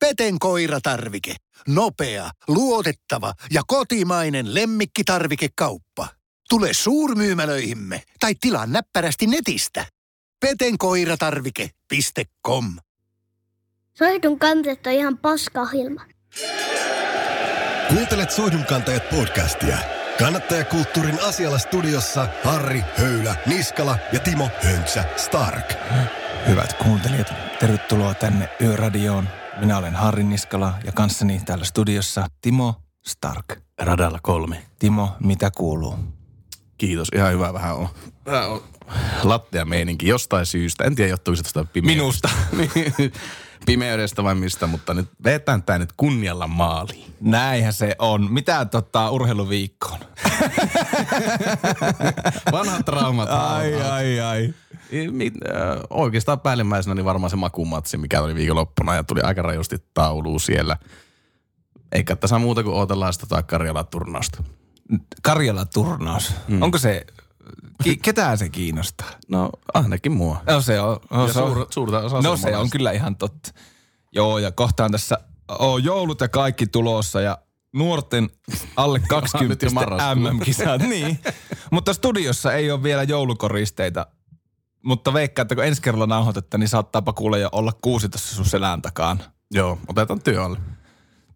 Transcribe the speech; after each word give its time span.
Peten 0.00 0.38
koiratarvike. 0.38 1.34
Nopea, 1.68 2.30
luotettava 2.48 3.32
ja 3.50 3.62
kotimainen 3.66 4.54
lemmikkitarvikekauppa. 4.54 6.08
Tule 6.48 6.68
suurmyymälöihimme 6.72 8.02
tai 8.20 8.34
tilaa 8.40 8.66
näppärästi 8.66 9.26
netistä. 9.26 9.86
petenkoiratarvike.com 10.40 12.64
Soidun 13.98 14.38
kantet 14.38 14.86
on 14.86 14.92
ihan 14.92 15.18
paskahilma. 15.18 16.02
Kuuntelet 17.88 18.30
Soihdunkantajat 18.30 19.10
podcastia. 19.10 19.78
Kannattajakulttuurin 20.18 21.20
asialla 21.20 21.58
studiossa 21.58 22.28
Harri 22.44 22.84
Höylä, 22.98 23.34
Niskala 23.46 23.98
ja 24.12 24.20
Timo 24.20 24.50
Höntsä 24.62 25.04
Stark. 25.16 25.74
Hyvät 26.48 26.72
kuuntelijat, 26.72 27.32
tervetuloa 27.58 28.14
tänne 28.14 28.48
Yöradioon. 28.60 29.28
Minä 29.60 29.78
olen 29.78 29.94
Harri 29.94 30.22
Niskala 30.22 30.74
ja 30.84 30.92
kanssani 30.92 31.40
täällä 31.44 31.64
studiossa 31.64 32.26
Timo 32.40 32.74
Stark. 33.06 33.44
Radalla 33.80 34.18
kolme. 34.22 34.66
Timo, 34.78 35.16
mitä 35.20 35.50
kuuluu? 35.50 35.94
Kiitos, 36.78 37.08
ihan 37.14 37.32
hyvä 37.32 37.52
vähän 37.52 37.76
on. 37.76 37.88
Vähän 38.26 38.50
on 38.50 38.62
lattia 39.22 39.64
meininki 39.64 40.08
jostain 40.08 40.46
syystä. 40.46 40.84
En 40.84 40.94
tiedä, 40.94 41.10
johtuuko 41.10 41.36
se 41.36 41.42
tästä 41.42 41.64
pimeydestä. 41.64 42.28
Minusta. 42.52 43.10
pimeydestä 43.66 44.24
vai 44.24 44.34
mistä, 44.34 44.66
mutta 44.66 44.94
nyt 44.94 45.08
vetään 45.24 45.62
tää 45.62 45.78
nyt 45.78 45.92
kunnialla 45.96 46.46
maaliin. 46.46 47.14
Näinhän 47.20 47.72
se 47.72 47.96
on. 47.98 48.32
Mitä 48.32 48.64
tota 48.64 49.10
urheiluviikkoon? 49.10 50.00
Vanhat 52.52 52.84
traumat. 52.86 53.28
ai, 53.30 53.82
ai, 53.82 54.20
ai. 54.20 54.54
Äh, 54.92 55.82
Oikeastaan 55.90 56.40
päällimmäisenä 56.40 56.94
niin 56.94 57.04
varmaan 57.04 57.30
se 57.30 57.36
makumatsi, 57.36 57.96
mikä 57.96 58.20
oli 58.20 58.34
viikonloppuna 58.34 58.94
ja 58.94 59.04
tuli 59.04 59.20
aika 59.20 59.42
rajusti 59.42 59.76
tauluun 59.94 60.40
siellä. 60.40 60.76
Eikä 61.92 62.16
tässä 62.16 62.38
muuta 62.38 62.62
kuin 62.62 62.76
odotellaan 62.76 63.12
sitä 63.12 63.26
tai 63.26 63.42
Karjala-turnausta. 63.42 64.42
Karjala-turnaus. 65.22 66.34
Mm. 66.48 66.62
Onko 66.62 66.78
se, 66.78 67.06
ki, 67.82 67.96
ketään 67.96 68.38
se 68.38 68.48
kiinnostaa? 68.48 69.10
No 69.28 69.50
ainakin 69.74 70.12
mua. 70.12 70.42
No 70.46 70.60
se 70.60 70.80
on. 70.80 71.00
No, 71.10 71.26
Ja 71.26 71.32
se 71.32 71.40
on, 71.40 71.52
suur, 71.54 71.66
suurta 71.70 71.98
osaa 71.98 72.22
no 72.22 72.36
se 72.36 72.56
on 72.56 72.70
kyllä 72.70 72.92
ihan 72.92 73.16
totta. 73.16 73.50
Joo, 74.12 74.38
ja 74.38 74.52
kohtaan 74.52 74.90
tässä 74.92 75.18
on 75.48 75.84
joulut 75.84 76.20
ja 76.20 76.28
kaikki 76.28 76.66
tulossa 76.66 77.20
ja 77.20 77.38
nuorten 77.74 78.30
alle 78.76 78.98
Nyt 78.98 79.06
jo 79.10 79.20
20 79.20 79.70
marraskuu. 79.70 80.14
MM-kisat. 80.32 80.82
niin. 80.82 81.18
Mutta 81.70 81.94
studiossa 81.94 82.52
ei 82.52 82.70
ole 82.70 82.82
vielä 82.82 83.02
joulukoristeita. 83.02 84.06
Mutta 84.82 85.12
veikkaa, 85.12 85.42
että 85.42 85.54
kun 85.54 85.64
ensi 85.64 85.82
kerralla 85.82 86.06
nauhoitetta, 86.06 86.58
niin 86.58 86.68
saattaapa 86.68 87.12
kuule 87.12 87.38
jo 87.38 87.48
olla 87.52 87.72
kuusi 87.82 88.08
tässä 88.08 88.36
sun 88.36 88.46
selän 88.46 88.82
takaan. 88.82 89.22
Joo, 89.50 89.78
otetaan 89.88 90.22
työ 90.22 90.44
alle. 90.44 90.58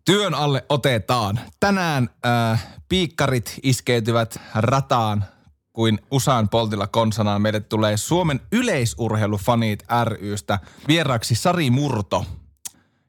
Työn 0.05 0.34
alle 0.34 0.64
otetaan. 0.69 1.41
Tänään 1.61 2.11
äh, 2.27 2.67
piikkarit 2.89 3.55
iskeytyvät 3.62 4.41
rataan 4.55 5.25
kuin 5.72 5.98
Usan 6.11 6.48
poltilla 6.48 6.87
konsanaan. 6.87 7.42
Meille 7.42 7.61
tulee 7.61 7.97
Suomen 7.97 8.41
yleisurheilufanit 8.53 9.84
rystä 10.05 10.59
vieraaksi 10.89 11.34
Sari 11.34 11.70
Murto. 11.70 12.27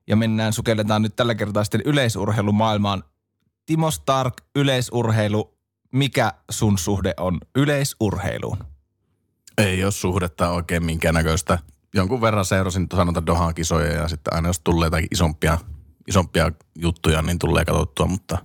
Ja 0.08 0.16
mennään, 0.16 0.54
sukelletaan 0.54 1.02
nyt 1.02 1.16
tällä 1.16 1.36
kertaa 1.36 1.64
sitten 1.64 1.82
yleisurheilumaailmaan. 1.86 3.04
Timo 3.66 3.92
Stark, 3.92 4.34
yleisurheilu. 4.56 5.58
Mikä 5.92 6.34
sun 6.52 6.78
suhde 6.78 7.14
on 7.18 7.40
yleisurheiluun? 7.56 8.75
Ei 9.58 9.84
ole 9.84 9.92
suhdetta 9.92 10.50
oikein 10.50 10.86
minkäännäköistä. 10.86 11.60
Jonkun 11.94 12.22
verran 12.22 12.46
seurasin 12.46 12.88
sanotaan 12.96 13.26
Dohan 13.26 13.56
kisoja 13.56 13.94
ja 13.94 14.08
sitten 14.08 14.34
aina 14.34 14.50
jos 14.50 14.60
tulee 14.60 14.86
jotakin 14.86 15.08
isompia, 15.12 15.58
isompia 16.08 16.52
juttuja, 16.76 17.22
niin 17.22 17.40
tulee 17.40 17.66
katsottua, 17.66 18.06
mutta 18.06 18.38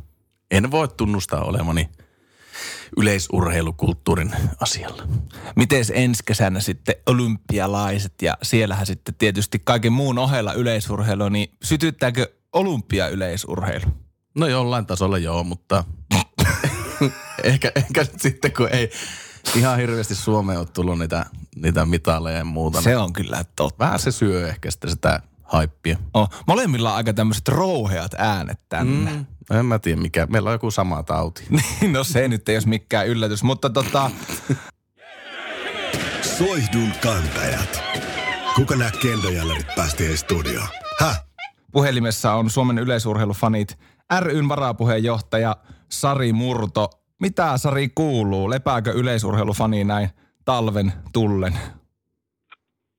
en 0.51 0.71
voi 0.71 0.89
tunnustaa 0.89 1.45
olevani 1.45 1.89
yleisurheilukulttuurin 2.97 4.33
asialla. 4.61 5.09
Miten 5.57 5.85
ensi 5.93 6.23
kesänä 6.27 6.61
sitten 6.61 6.95
olympialaiset 7.07 8.15
ja 8.23 8.39
siellähän 8.43 8.87
sitten 8.87 9.15
tietysti 9.15 9.59
kaiken 9.59 9.93
muun 9.93 10.19
ohella 10.19 10.53
yleisurheilu, 10.53 11.29
niin 11.29 11.57
sytyttääkö 11.63 12.33
olympiayleisurheilu? 12.53 13.87
No 14.35 14.47
jollain 14.47 14.87
tasolla 14.87 15.19
joo, 15.19 15.45
mutta 15.45 15.85
ehkä, 17.45 17.73
ehkä 17.75 18.07
sitten 18.17 18.53
kun 18.53 18.69
ei 18.73 18.91
ihan 19.55 19.79
hirveästi 19.79 20.15
Suomeen 20.15 20.59
ole 20.59 20.67
tullut 20.67 20.99
niitä, 20.99 21.27
niitä 21.57 21.87
mitaleja 21.87 22.39
ja 22.39 22.45
muuta. 22.45 22.83
Se 22.83 22.91
niin 22.91 22.99
on 22.99 23.13
kyllä 23.13 23.45
totta. 23.57 23.85
Vähän 23.85 23.99
se 23.99 24.13
syö 24.13 24.49
ehkä 24.49 24.71
sitten 24.71 24.91
sitä 24.91 25.21
haippia. 25.43 25.99
Oh, 26.15 26.31
molemmilla 26.47 26.91
on 26.91 26.97
aika 26.97 27.13
tämmöiset 27.13 27.49
rouheat 27.49 28.15
äänet 28.19 28.61
tänne. 28.69 29.11
Mm, 29.11 29.27
en 29.59 29.67
mä 29.67 29.79
tiedä 29.79 30.01
mikä. 30.01 30.27
Meillä 30.31 30.49
on 30.49 30.55
joku 30.55 30.71
sama 30.71 31.03
tauti. 31.03 31.47
Niin, 31.81 31.93
no 31.93 32.05
se 32.05 32.29
nyt 32.29 32.49
ei 32.49 32.57
olisi 32.57 32.69
mikään 32.69 33.07
yllätys. 33.07 33.43
Mutta 33.43 33.71
tota, 33.71 34.11
Soihdun 36.39 36.93
kantajat. 37.03 37.83
Kuka 38.55 38.77
nämä 38.77 38.91
kendojällerit 38.91 39.67
päästi 39.77 40.17
studioon? 40.17 40.69
Häh? 41.01 41.31
puhelimessa 41.73 42.33
on 42.33 42.51
Suomen 42.51 42.79
yleisurheilufanit 42.79 43.79
ryn 44.21 44.49
varapuheenjohtaja 44.49 45.57
Sari 45.89 46.33
Murto. 46.33 46.91
Mitä 47.21 47.57
Sari 47.57 47.89
kuuluu? 47.95 48.51
Lepääkö 48.51 48.91
yleisurheilufani 48.91 49.85
näin 49.85 50.09
talven 50.45 50.93
tullen? 51.13 51.53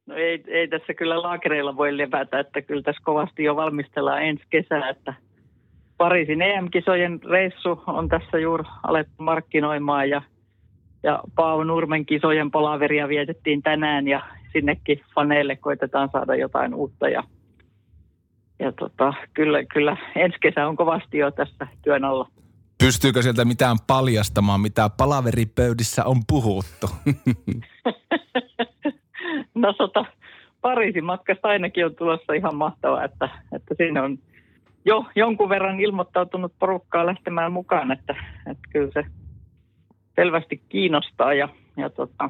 No 0.06 0.16
ei, 0.16 0.44
ei 0.48 0.68
tässä 0.68 0.94
kyllä 0.94 1.22
laakereilla 1.22 1.78
voi 1.78 1.98
levätä, 1.98 2.40
että 2.40 2.62
kyllä 2.62 2.82
tässä 2.82 3.02
kovasti 3.06 3.44
jo 3.44 3.56
valmistellaan 3.56 4.24
ensi 4.24 4.44
kesää, 4.50 4.90
että 4.90 5.14
Pariisin 5.98 6.42
EM-kisojen 6.42 7.20
reissu 7.24 7.84
on 7.88 8.10
tässä 8.10 8.38
juuri 8.38 8.64
alettu 8.84 9.24
markkinoimaan 9.24 10.10
ja, 10.10 10.22
ja 11.04 11.24
Paavo 11.36 11.64
Nurmen 11.64 12.06
kisojen 12.06 12.52
palaveria 12.52 13.08
vietettiin 13.08 13.62
tänään 13.62 14.08
ja 14.08 14.22
sinnekin 14.54 15.02
faneille 15.16 15.56
koitetaan 15.56 16.10
saada 16.12 16.36
jotain 16.36 16.74
uutta 16.74 17.10
ja, 17.10 17.24
ja 18.60 18.72
tota, 18.72 19.14
kyllä, 19.34 19.64
kyllä 19.66 19.98
ensi 20.16 20.38
kesä 20.42 20.68
on 20.68 20.76
kovasti 20.76 21.18
jo 21.18 21.32
tässä 21.32 21.68
työn 21.84 22.06
alla. 22.06 22.28
Pystyykö 22.82 23.22
sieltä 23.22 23.46
mitään 23.46 23.78
paljastamaan, 23.88 24.62
mitä 24.62 24.90
palaveripöydissä 24.98 26.06
on 26.06 26.18
puhuttu? 26.28 26.88
No 29.56 29.74
tota, 29.74 30.06
Pariisin 30.62 31.06
matkasta 31.06 31.48
ainakin 31.48 31.86
on 31.86 31.96
tulossa 31.96 32.34
ihan 32.34 32.56
mahtavaa, 32.56 33.04
että, 33.04 33.30
että 33.52 33.76
siinä 33.78 34.04
on 34.04 34.18
jo 34.86 35.06
jonkun 35.16 35.50
verran 35.50 35.80
ilmoittautunut 35.80 36.54
porukkaa 36.60 37.06
lähtemään 37.06 37.52
mukaan, 37.52 37.92
että, 37.92 38.16
että 38.48 38.70
kyllä 38.70 38.92
se 38.94 39.06
selvästi 40.16 40.62
kiinnostaa 40.70 41.34
ja, 41.34 41.50
ja 41.78 41.90
tota, 41.90 42.30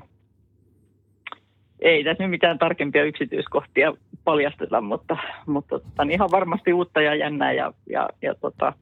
ei 1.79 2.03
tässä 2.03 2.23
nyt 2.23 2.31
mitään 2.31 2.59
tarkempia 2.59 3.03
yksityiskohtia 3.03 3.93
paljasteta, 4.23 4.81
mutta, 4.81 5.17
mutta 5.45 5.79
tota, 5.79 6.05
niin 6.05 6.15
ihan 6.15 6.31
varmasti 6.31 6.73
uutta 6.73 7.01
ja 7.01 7.15
jännää 7.15 7.51
ja, 7.51 7.73
ja, 7.89 8.09
ja 8.21 8.35
tota, 8.35 8.73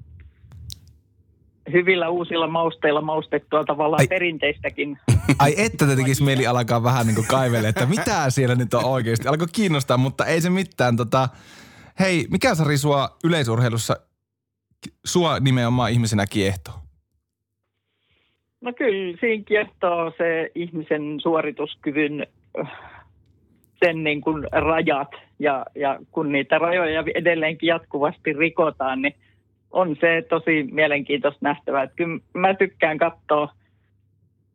hyvillä 1.72 2.09
uusilla 2.09 2.47
mausteilla 2.47 3.02
maustettua 3.02 3.63
tavallaan 3.63 4.02
Ai. 4.02 4.07
Perinteistäkin 4.07 4.97
Ai 5.40 5.53
että 5.57 5.88
te 5.88 5.96
tekisi 5.96 6.24
mieli 6.24 6.47
alkaa 6.47 6.84
vähän 6.84 7.07
niin 7.07 7.16
kuin 7.16 7.28
kaivele, 7.28 7.68
että 7.68 7.85
mitä 7.85 8.30
siellä 8.30 8.56
nyt 8.56 8.74
on 8.74 8.85
oikeasti. 8.85 9.28
Alkoi 9.28 9.47
kiinnostaa, 9.53 9.97
mutta 9.97 10.25
ei 10.25 10.41
se 10.41 10.50
mitään. 10.50 10.97
Tota, 10.97 11.30
hei, 12.00 12.25
mikä 12.31 12.56
Sari 12.56 12.78
sua 12.78 13.09
yleisurheilussa, 13.24 13.96
sua 15.06 15.40
nimenomaan 15.40 15.91
ihmisenä 15.91 16.25
kiehtoo? 16.28 16.74
No 18.62 18.74
kyllä, 18.74 19.18
siinä 19.19 19.44
kiehtoo 19.47 20.12
se 20.18 20.51
ihmisen 20.56 21.19
suorituskyvyn 21.22 22.28
äh, 22.59 22.72
sen 23.86 24.03
niin 24.03 24.22
kuin 24.22 24.47
rajat 24.51 25.12
ja, 25.40 25.66
ja 25.75 26.00
kun 26.12 26.31
niitä 26.31 26.57
rajoja 26.57 27.03
edelleenkin 27.16 27.68
jatkuvasti 27.68 28.34
rikotaan, 28.34 29.01
niin 29.01 29.15
on 29.71 29.95
se 30.00 30.24
tosi 30.30 30.68
mielenkiintoista 30.71 31.39
nähtävää. 31.42 31.83
Että 31.83 31.95
kyllä 31.95 32.19
mä 32.33 32.54
tykkään 32.54 32.98
katsoa 32.98 33.50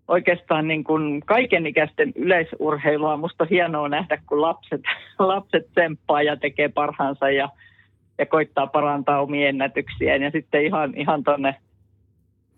oikeastaan 0.09 0.69
niin 0.69 0.85
kuin 0.85 1.23
kaikenikäisten 1.27 2.13
yleisurheilua. 2.15 3.17
Musta 3.17 3.45
on 3.45 3.51
hienoa 3.51 3.89
nähdä, 3.89 4.19
kun 4.27 4.43
lapset, 4.43 4.81
lapset 5.19 5.67
tsemppaa 5.73 6.23
ja 6.23 6.37
tekee 6.37 6.69
parhaansa 6.69 7.31
ja, 7.31 7.49
ja 8.19 8.27
koittaa 8.27 8.67
parantaa 8.67 9.21
omia 9.21 9.49
ennätyksiään. 9.49 10.23
Ja 10.23 10.31
sitten 10.31 10.65
ihan, 10.65 10.95
ihan 10.97 11.25
tuonne 11.25 11.55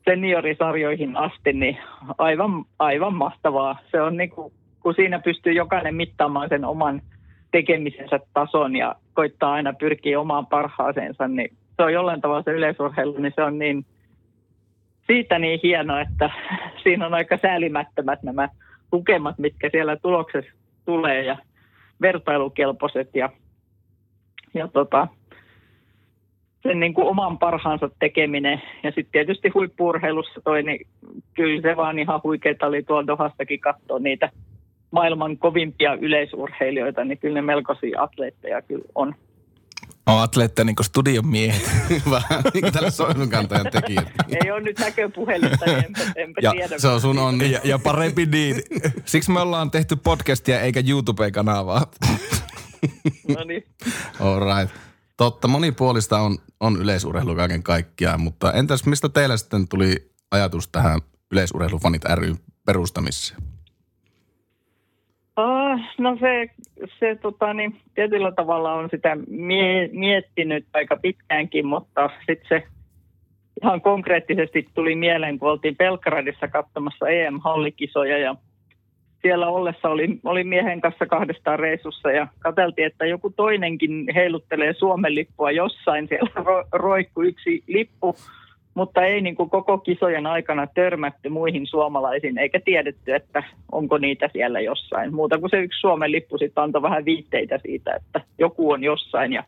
seniorisarjoihin 0.05 1.17
asti, 1.17 1.52
niin 1.52 1.79
aivan, 2.19 2.64
aivan 2.79 3.14
mahtavaa. 3.14 3.79
Se 3.91 4.02
on 4.02 4.17
niin 4.17 4.31
kuin, 4.31 4.52
kun 4.81 4.94
siinä 4.94 5.19
pystyy 5.19 5.52
jokainen 5.52 5.94
mittaamaan 5.94 6.49
sen 6.49 6.64
oman 6.64 7.02
tekemisensä 7.50 8.20
tason 8.35 8.76
ja 8.76 8.94
koittaa 9.14 9.52
aina 9.52 9.73
pyrkiä 9.73 10.20
omaan 10.20 10.47
parhaaseensa, 10.47 11.29
niin 11.29 11.50
se 11.76 11.82
on 11.82 11.93
jollain 11.93 12.20
tavalla 12.20 12.43
se 12.43 12.50
yleisurheilu, 12.50 13.19
niin 13.19 13.32
se 13.37 13.43
on 13.43 13.58
niin, 13.58 13.87
siitä 15.06 15.38
niin 15.38 15.61
hieno, 15.62 15.99
että 15.99 16.31
siinä 16.82 17.06
on 17.06 17.14
aika 17.14 17.38
säälimättömät 17.43 18.23
nämä 18.23 18.49
lukemat, 18.93 19.38
mitkä 19.38 19.69
siellä 19.70 19.96
tuloksessa 19.96 20.52
tulee 20.84 21.25
ja 21.25 21.37
vertailukelpoiset 22.00 23.11
ja, 23.14 23.31
ja 24.55 24.69
tota, 24.69 25.08
sen 26.62 26.81
niin 26.81 26.94
kuin 26.94 27.06
oman 27.06 27.38
parhaansa 27.38 27.90
tekeminen. 27.99 28.62
Ja 28.82 28.90
sitten 28.90 29.12
tietysti 29.12 29.49
huippurheilussa 29.49 30.40
toi, 30.44 30.62
niin 30.62 30.87
kyllä 31.34 31.62
se 31.62 31.76
vaan 31.76 31.99
ihan 31.99 32.20
huikeeta 32.25 32.67
oli 32.67 32.82
tuolla 32.82 33.06
Dohastakin 33.06 33.61
katsoa 33.61 33.99
niitä 33.99 34.31
maailman 34.90 35.38
kovimpia 35.38 35.94
yleisurheilijoita, 35.94 37.05
niin 37.05 37.19
kyllä 37.19 37.34
ne 37.34 37.43
melkoisia 37.43 38.02
atleetteja 38.02 38.62
kyllä 38.62 38.84
on. 38.94 39.14
On 40.06 40.23
atleetteja 40.23 40.64
niin 40.64 40.76
kuin 40.76 40.87
studion 40.87 41.26
miehet. 41.26 41.70
Vähän 42.11 42.43
niin 42.55 42.62
kuin 42.62 42.73
tällä 42.73 42.91
soinnunkantajan 42.91 43.67
tekijät. 43.73 44.08
Ei 44.44 44.50
ole 44.50 44.61
nyt 44.61 44.79
näköpuhelinta, 44.79 45.67
niin 45.67 45.85
enpä, 45.85 46.00
enpä 46.17 46.41
Ja 46.43 46.50
tiedä. 46.50 46.79
Se 46.79 46.88
on 46.88 47.00
sun 47.00 47.19
onni. 47.19 47.50
ja, 47.50 47.61
ja 47.64 47.79
parempi 47.79 48.26
niin. 48.26 48.62
Siksi 49.05 49.31
me 49.31 49.41
ollaan 49.41 49.70
tehty 49.70 49.97
podcastia 49.97 50.61
eikä 50.61 50.82
YouTube-kanavaa. 50.88 51.87
No 53.37 53.44
niin. 53.44 53.64
All 54.20 54.41
right. 54.41 54.76
Totta, 55.17 55.49
monipuolista 55.49 56.19
on, 56.19 56.38
on 56.61 56.76
yleisurheilu 56.76 57.35
kaiken 57.35 57.62
kaikkiaan, 57.62 58.20
mutta 58.20 58.52
entäs 58.52 58.87
mistä 58.87 59.09
teille 59.09 59.37
sitten 59.37 59.69
tuli 59.69 60.11
ajatus 60.31 60.69
tähän 60.69 61.00
yleisurheilufanit 61.32 62.05
ry 62.05 62.35
perustamiseen? 62.67 63.43
No 65.99 66.17
se, 66.20 66.50
se 66.99 67.14
tota, 67.23 67.55
niin, 67.55 67.81
tietyllä 67.94 68.32
tavalla 68.32 68.75
on 68.75 68.88
sitä 68.90 69.17
mie- 69.28 69.88
miettinyt 69.93 70.67
aika 70.75 70.96
pitkäänkin, 70.96 71.67
mutta 71.67 72.11
sitten 72.26 72.49
se 72.49 72.62
ihan 73.62 73.81
konkreettisesti 73.81 74.69
tuli 74.75 74.96
mieleen, 74.96 75.38
kun 75.38 75.50
oltiin 75.50 75.76
Belgradissa 75.76 76.49
katsomassa 76.49 77.08
EM-hallikisoja 77.08 78.19
ja 78.19 78.37
siellä 79.23 79.49
ollessa 79.49 79.88
oli, 79.88 80.20
oli 80.25 80.44
miehen 80.44 80.81
kanssa 80.81 81.06
kahdestaan 81.06 81.58
reissussa 81.58 82.11
ja 82.11 82.28
katseltiin, 82.38 82.87
että 82.87 83.06
joku 83.06 83.31
toinenkin 83.31 84.06
heiluttelee 84.14 84.73
Suomen 84.73 85.14
lippua 85.14 85.50
jossain. 85.50 86.08
Siellä 86.08 86.31
ro, 86.34 86.64
roikku 86.73 87.23
yksi 87.23 87.62
lippu, 87.67 88.17
mutta 88.76 89.05
ei 89.05 89.20
niin 89.20 89.37
kuin 89.37 89.50
koko 89.50 89.78
kisojen 89.78 90.26
aikana 90.26 90.67
törmätty 90.67 91.28
muihin 91.28 91.67
suomalaisiin, 91.67 92.38
eikä 92.38 92.61
tiedetty, 92.64 93.14
että 93.14 93.43
onko 93.73 93.99
niitä 93.99 94.31
siellä 94.32 94.61
jossain. 94.61 95.14
Muuta 95.14 95.38
kuin 95.38 95.50
se 95.50 95.61
yksi 95.61 95.81
Suomen 95.81 96.12
lippu 96.12 96.38
sitten 96.38 96.64
antoi 96.64 96.82
vähän 96.82 97.05
viitteitä 97.05 97.58
siitä, 97.58 97.94
että 97.94 98.20
joku 98.38 98.70
on 98.70 98.84
jossain. 98.84 99.32
Ja 99.32 99.44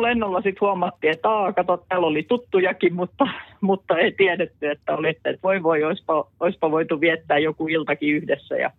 lennolla 0.00 0.42
sitten 0.42 0.60
huomattiin, 0.60 1.12
että 1.12 1.28
Aa, 1.28 1.52
kato, 1.52 1.76
täällä 1.88 2.06
oli 2.06 2.22
tuttujakin, 2.22 2.94
mutta, 2.94 3.28
mutta 3.60 3.98
ei 3.98 4.12
tiedetty, 4.12 4.70
että 4.70 4.96
oli, 4.96 5.08
että 5.08 5.34
voi 5.42 5.62
voi, 5.62 5.84
olisipa, 5.84 6.26
olisipa 6.40 6.70
voitu 6.70 7.00
viettää 7.00 7.38
joku 7.38 7.68
iltakin 7.68 8.14
yhdessä. 8.14 8.56
Ja 8.56 8.70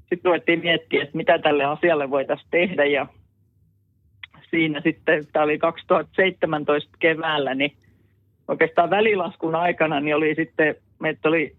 sitten 0.00 0.24
ruvettiin 0.24 0.60
miettiä, 0.60 1.02
että 1.02 1.16
mitä 1.16 1.38
tälle 1.38 1.64
asialle 1.64 2.10
voitaisiin 2.10 2.50
tehdä 2.50 2.84
ja 2.84 3.06
siinä 4.50 4.80
sitten, 4.80 5.26
tämä 5.32 5.44
oli 5.44 5.58
2017 5.58 6.96
keväällä, 6.98 7.54
niin 7.54 7.72
oikeastaan 8.48 8.90
välilaskun 8.90 9.54
aikana 9.54 10.00
niin 10.00 10.16
oli 10.16 10.34
sitten, 10.34 10.74
meitä 10.98 11.28
oli 11.28 11.56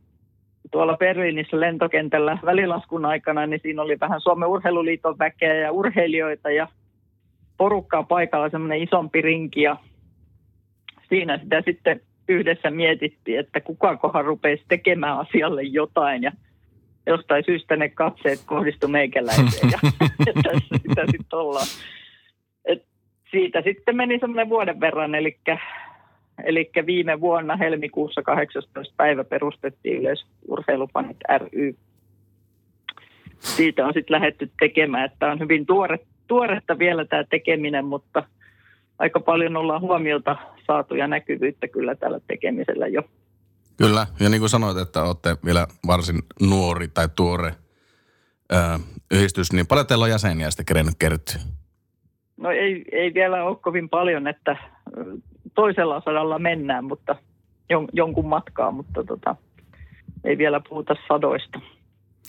tuolla 0.71 0.97
Berliinissä 0.97 1.59
lentokentällä 1.59 2.37
välilaskun 2.45 3.05
aikana, 3.05 3.45
niin 3.45 3.59
siinä 3.63 3.81
oli 3.81 3.99
vähän 3.99 4.21
Suomen 4.21 4.49
urheiluliiton 4.49 5.19
väkeä 5.19 5.55
ja 5.55 5.71
urheilijoita 5.71 6.51
ja 6.51 6.67
porukkaa 7.57 8.03
paikalla, 8.03 8.49
semmoinen 8.49 8.83
isompi 8.83 9.21
rinki 9.21 9.61
ja 9.61 9.77
siinä 11.09 11.37
sitä 11.37 11.61
sitten 11.65 12.01
yhdessä 12.29 12.71
mietittiin, 12.71 13.39
että 13.39 13.61
kukakohan 13.61 14.25
rupeisi 14.25 14.63
tekemään 14.67 15.19
asialle 15.19 15.63
jotain 15.63 16.23
ja 16.23 16.31
jostain 17.07 17.43
syystä 17.45 17.75
ne 17.75 17.89
katseet 17.89 18.39
kohdistu 18.45 18.87
meikäläiseen 18.87 19.71
ja 19.71 19.79
tässä 20.43 20.75
sitä 20.87 21.01
sitten 21.11 21.39
ollaan. 21.39 21.67
Et 22.65 22.85
siitä 23.31 23.61
sitten 23.61 23.95
meni 23.95 24.19
semmoinen 24.19 24.49
vuoden 24.49 24.79
verran, 24.79 25.15
eli 25.15 25.37
Eli 26.43 26.71
viime 26.85 27.21
vuonna 27.21 27.55
helmikuussa 27.55 28.21
18. 28.21 28.93
päivä 28.97 29.23
perustettiin 29.23 30.01
yleisurheilupanit 30.01 31.17
ry. 31.37 31.75
Siitä 33.39 33.85
on 33.85 33.93
sitten 33.93 34.15
lähetty 34.15 34.51
tekemään, 34.59 35.05
että 35.05 35.31
on 35.31 35.39
hyvin 35.39 35.65
tuore, 35.65 35.99
tuoretta 36.27 36.79
vielä 36.79 37.05
tämä 37.05 37.23
tekeminen, 37.23 37.85
mutta 37.85 38.23
aika 38.99 39.19
paljon 39.19 39.57
ollaan 39.57 39.81
huomiota 39.81 40.35
saatu 40.67 40.95
ja 40.95 41.07
näkyvyyttä 41.07 41.67
kyllä 41.67 41.95
tällä 41.95 42.19
tekemisellä 42.27 42.87
jo. 42.87 43.01
Kyllä, 43.77 44.07
ja 44.19 44.29
niin 44.29 44.39
kuin 44.39 44.49
sanoit, 44.49 44.77
että 44.77 45.03
olette 45.03 45.37
vielä 45.45 45.67
varsin 45.87 46.19
nuori 46.41 46.87
tai 46.87 47.09
tuore 47.15 47.51
ö, 48.53 48.79
yhdistys, 49.11 49.53
niin 49.53 49.67
paljon 49.67 49.87
teillä 49.87 50.03
on 50.03 50.09
jäseniä 50.09 50.51
sitten 50.51 50.65
kerennyt 50.65 50.95
kertyä? 50.99 51.41
No 52.37 52.51
ei, 52.51 52.85
ei 52.91 53.13
vielä 53.13 53.43
ole 53.43 53.55
kovin 53.55 53.89
paljon, 53.89 54.27
että 54.27 54.57
toisella 55.57 56.01
sadalla 56.05 56.39
mennään, 56.39 56.85
mutta 56.85 57.15
jon, 57.69 57.87
jonkun 57.93 58.27
matkaa, 58.27 58.71
mutta 58.71 59.03
tota, 59.03 59.35
ei 60.23 60.37
vielä 60.37 60.61
puhuta 60.69 60.95
sadoista. 61.07 61.59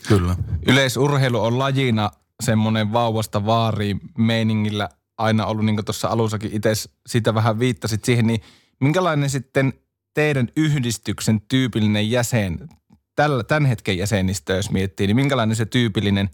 Kyllä. 0.07 0.35
Yleisurheilu 0.67 1.39
on 1.41 1.59
lajina 1.59 2.09
semmoinen 2.43 2.93
vauvasta 2.93 3.45
vaariin 3.45 3.99
meiningillä 4.17 4.89
aina 5.17 5.45
ollut, 5.45 5.65
niin 5.65 5.75
kuin 5.75 5.85
tuossa 5.85 6.07
alussakin 6.07 6.51
itse 6.53 6.71
sitä 7.07 7.33
vähän 7.33 7.59
viittasit 7.59 8.05
siihen, 8.05 8.27
niin 8.27 8.41
minkälainen 8.79 9.29
sitten 9.29 9.73
teidän 10.13 10.47
yhdistyksen 10.57 11.41
tyypillinen 11.41 12.11
jäsen, 12.11 12.69
tällä, 13.15 13.43
tämän 13.43 13.65
hetken 13.65 13.97
jäsenistä 13.97 14.53
jos 14.53 14.71
miettii, 14.71 15.07
niin 15.07 15.15
minkälainen 15.15 15.55
se 15.55 15.65
tyypillinen 15.65 16.29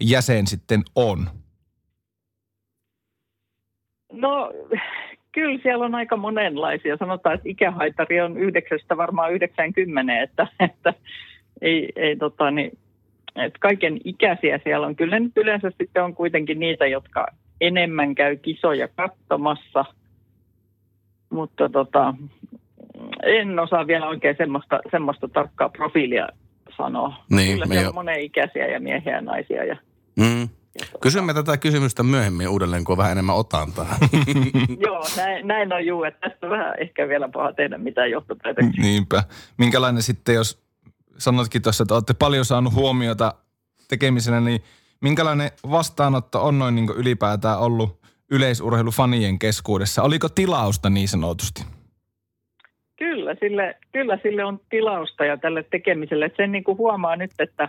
jäsen 0.00 0.46
sitten 0.46 0.82
on? 0.94 1.30
No 4.12 4.50
kyllä 5.32 5.58
siellä 5.62 5.84
on 5.84 5.94
aika 5.94 6.16
monenlaisia. 6.16 6.96
Sanotaan, 6.96 7.34
että 7.34 7.48
ikähaitari 7.48 8.20
on 8.20 8.36
yhdeksästä 8.36 8.96
varmaan 8.96 9.32
90, 9.32 10.22
että, 10.22 10.46
että 10.60 10.94
ei, 11.60 11.92
ei 11.96 12.16
tota, 12.16 12.50
niin, 12.50 12.78
että 13.36 13.58
kaiken 13.60 14.00
ikäisiä 14.04 14.60
siellä 14.64 14.86
on. 14.86 14.96
Kyllä 14.96 15.18
nyt 15.18 15.36
yleensä 15.36 15.70
sitten 15.78 16.04
on 16.04 16.14
kuitenkin 16.14 16.60
niitä, 16.60 16.86
jotka 16.86 17.26
enemmän 17.60 18.14
käy 18.14 18.36
kisoja 18.36 18.88
katsomassa, 18.88 19.84
mutta 21.30 21.68
tota, 21.68 22.14
en 23.22 23.58
osaa 23.58 23.86
vielä 23.86 24.08
oikein 24.08 24.36
semmoista, 24.38 24.80
semmoista 24.90 25.28
tarkkaa 25.28 25.68
profiilia 25.68 26.28
sanoa. 26.76 27.24
Niin, 27.30 27.52
Kyllä 27.52 27.66
siellä 27.66 27.88
on 27.88 27.94
monenikäisiä 27.94 28.66
ja 28.66 28.80
miehiä 28.80 29.12
ja 29.12 29.20
naisia. 29.20 29.64
Ja, 29.64 29.76
Mm. 30.18 30.48
Tota, 30.86 30.98
Kysymme 31.02 31.34
tätä 31.34 31.56
kysymystä 31.56 32.02
myöhemmin 32.02 32.48
uudelleen, 32.48 32.84
kun 32.84 32.92
on 32.92 32.98
vähän 32.98 33.12
enemmän 33.12 33.36
otantaa. 33.36 33.96
Joo, 34.86 35.04
näin, 35.16 35.46
näin 35.46 35.72
on 35.72 35.86
juu, 35.86 36.04
että 36.04 36.28
tästä 36.28 36.46
on 36.46 36.50
vähän 36.50 36.74
ehkä 36.80 37.08
vielä 37.08 37.28
paha 37.28 37.52
tehdä 37.52 37.78
mitään 37.78 38.10
johtopäätöksiä. 38.10 38.82
Niinpä. 38.82 39.24
Minkälainen 39.58 40.02
sitten, 40.02 40.34
jos 40.34 40.62
sanotkin 41.18 41.62
tuossa, 41.62 41.82
että 41.82 41.94
olette 41.94 42.14
paljon 42.14 42.44
saanut 42.44 42.74
huomiota 42.74 43.34
tekemisenä, 43.88 44.40
niin 44.40 44.62
minkälainen 45.00 45.50
vastaanotto 45.70 46.44
on 46.44 46.58
noin 46.58 46.74
niin 46.74 46.90
ylipäätään 46.96 47.58
ollut 47.58 48.00
yleisurheilufanien 48.30 49.38
keskuudessa? 49.38 50.02
Oliko 50.02 50.28
tilausta 50.28 50.90
niin 50.90 51.08
sanotusti? 51.08 51.64
Kyllä 52.96 53.34
sille, 53.40 53.76
kyllä 53.92 54.18
sille 54.22 54.44
on 54.44 54.60
tilausta 54.70 55.24
ja 55.24 55.36
tälle 55.36 55.62
tekemiselle. 55.62 56.30
Sen 56.36 56.52
niin 56.52 56.64
kuin 56.64 56.78
huomaa 56.78 57.16
nyt, 57.16 57.30
että 57.38 57.68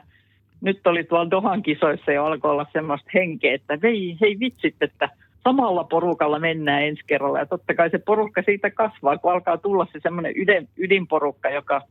nyt 0.62 0.88
oli 0.88 1.04
tuolla 1.04 1.32
Dohan 1.32 1.63
kisoissa 1.63 2.12
jo 2.12 2.25
alkoi 2.25 2.51
olla 2.51 2.66
semmoista 2.74 3.10
henkeä, 3.13 3.56
että 3.56 3.78
hei, 3.84 4.18
hei 4.22 4.39
vitsit, 4.39 4.75
että 4.82 5.10
samalla 5.44 5.84
porukalla 5.84 6.39
mennään 6.39 6.84
ensi 6.84 7.04
kerralla. 7.08 7.39
Ja 7.39 7.46
totta 7.46 7.74
kai 7.74 7.89
se 7.89 7.98
porukka 7.98 8.42
siitä 8.42 8.72
kasvaa, 8.72 9.18
kun 9.18 9.32
alkaa 9.32 9.58
tulla 9.58 9.88
se 9.92 10.00
semmoinen 10.04 10.34
ydin, 10.36 10.70
ydinporukka, 10.78 11.50
joka, 11.50 11.82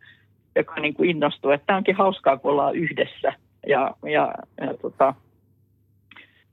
joka 0.57 0.81
niin 0.81 0.95
kuin 0.95 1.11
innostuu. 1.11 1.51
Että 1.51 1.67
tämä 1.67 1.77
onkin 1.77 1.97
hauskaa, 1.97 2.37
kun 2.37 2.51
ollaan 2.51 2.77
yhdessä. 2.77 3.33
Ja, 3.67 3.95
ja, 4.03 4.35
ja 4.61 4.75
tota, 4.83 5.15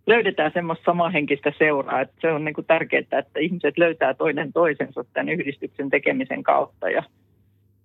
löydetään 0.08 0.52
semmoista 0.54 0.86
samanhenkistä 0.86 1.54
seuraa. 1.58 2.02
Että 2.02 2.16
se 2.22 2.32
on 2.32 2.46
niin 2.46 2.56
kuin 2.56 2.68
tärkeää, 2.68 3.20
että 3.20 3.40
ihmiset 3.40 3.78
löytää 3.78 4.14
toinen 4.14 4.54
toisensa 4.54 5.06
tämän 5.14 5.30
yhdistyksen 5.30 5.90
tekemisen 5.90 6.44
kautta. 6.44 6.90
Ja, 6.90 7.04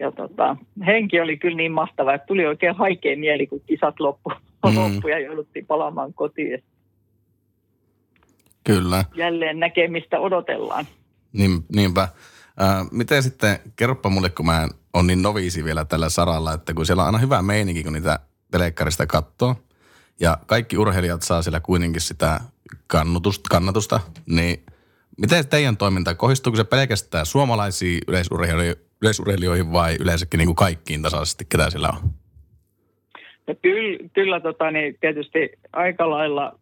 ja 0.00 0.12
tota, 0.12 0.56
henki 0.86 1.20
oli 1.20 1.36
kyllä 1.36 1.56
niin 1.56 1.72
mahtava, 1.72 2.14
että 2.14 2.26
tuli 2.26 2.46
oikein 2.46 2.76
haikea 2.76 3.16
mieli, 3.16 3.46
kun 3.46 3.60
kisat 3.66 4.00
loppu, 4.00 4.32
Mm. 4.66 4.76
loppu 4.76 5.08
ja 5.08 5.18
jouduttiin 5.18 5.66
palaamaan 5.66 6.14
kotiin. 6.14 6.62
Kyllä, 8.64 9.04
Jälleen 9.14 9.58
näkemistä 9.60 10.20
odotellaan. 10.20 10.86
niin, 11.32 11.64
niinpä. 11.74 12.08
Ää, 12.58 12.84
miten 12.92 13.22
sitten, 13.22 13.58
kerropa 13.76 14.08
mulle, 14.08 14.30
kun 14.30 14.46
mä 14.46 14.68
on 14.92 15.06
niin 15.06 15.22
noviisi 15.22 15.64
vielä 15.64 15.84
tällä 15.84 16.08
saralla, 16.08 16.52
että 16.52 16.74
kun 16.74 16.86
siellä 16.86 17.02
on 17.02 17.06
aina 17.06 17.18
hyvä 17.18 17.42
meininki, 17.42 17.84
kun 17.84 17.92
niitä 17.92 18.18
telekkarista 18.50 19.06
katsoo, 19.06 19.56
ja 20.20 20.38
kaikki 20.46 20.78
urheilijat 20.78 21.22
saa 21.22 21.42
siellä 21.42 21.60
kuitenkin 21.60 22.00
sitä 22.00 22.40
kannatusta, 22.86 23.48
kannatusta 23.50 24.00
niin 24.26 24.62
miten 25.18 25.48
teidän 25.48 25.76
toiminta, 25.76 26.14
kohdistuuko 26.14 26.56
se 26.56 26.64
pelkästään 26.64 27.26
suomalaisiin 27.26 28.00
yleisurheilijoihin, 28.08 28.76
yleisurheilijoihin 29.02 29.72
vai 29.72 29.96
yleensäkin 30.00 30.38
niin 30.38 30.48
kuin 30.48 30.56
kaikkiin 30.56 31.02
tasaisesti, 31.02 31.44
ketä 31.48 31.70
siellä 31.70 31.88
on? 31.88 32.10
Ja 33.46 33.54
kyllä, 33.54 33.98
kyllä 34.12 34.40
tota, 34.40 34.70
niin 34.70 34.96
tietysti 35.00 35.50
aika 35.72 36.10
lailla 36.10 36.60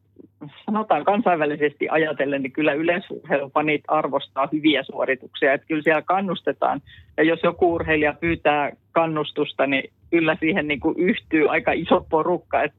sanotaan 0.66 1.04
kansainvälisesti 1.04 1.88
ajatellen, 1.90 2.42
niin 2.42 2.52
kyllä 2.52 2.73
yleisurheilufanit 2.73 3.83
arvostaa 3.88 4.49
hyviä 4.52 4.83
suorituksia. 4.83 5.52
Että 5.52 5.66
kyllä 5.66 5.83
siellä 5.83 6.02
kannustetaan. 6.02 6.80
Ja 7.16 7.23
jos 7.23 7.40
joku 7.42 7.75
urheilija 7.75 8.12
pyytää 8.12 8.73
kannustusta, 8.92 9.66
niin 9.66 9.90
kyllä 10.11 10.37
siihen 10.40 10.68
niin 10.68 10.80
kuin 10.80 10.99
yhtyy 10.99 11.49
aika 11.49 11.73
iso 11.73 12.07
porukka 12.11 12.62
että 12.62 12.78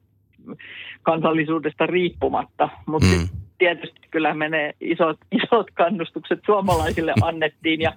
kansallisuudesta 1.03 1.85
riippumatta. 1.85 2.69
Mutta 2.85 3.07
mm. 3.07 3.27
tietysti 3.57 3.99
kyllä 4.11 4.33
menee 4.33 4.73
isot, 4.81 5.17
isot 5.43 5.67
kannustukset 5.73 6.39
suomalaisille 6.45 7.13
annettiin 7.21 7.81
ja 7.81 7.93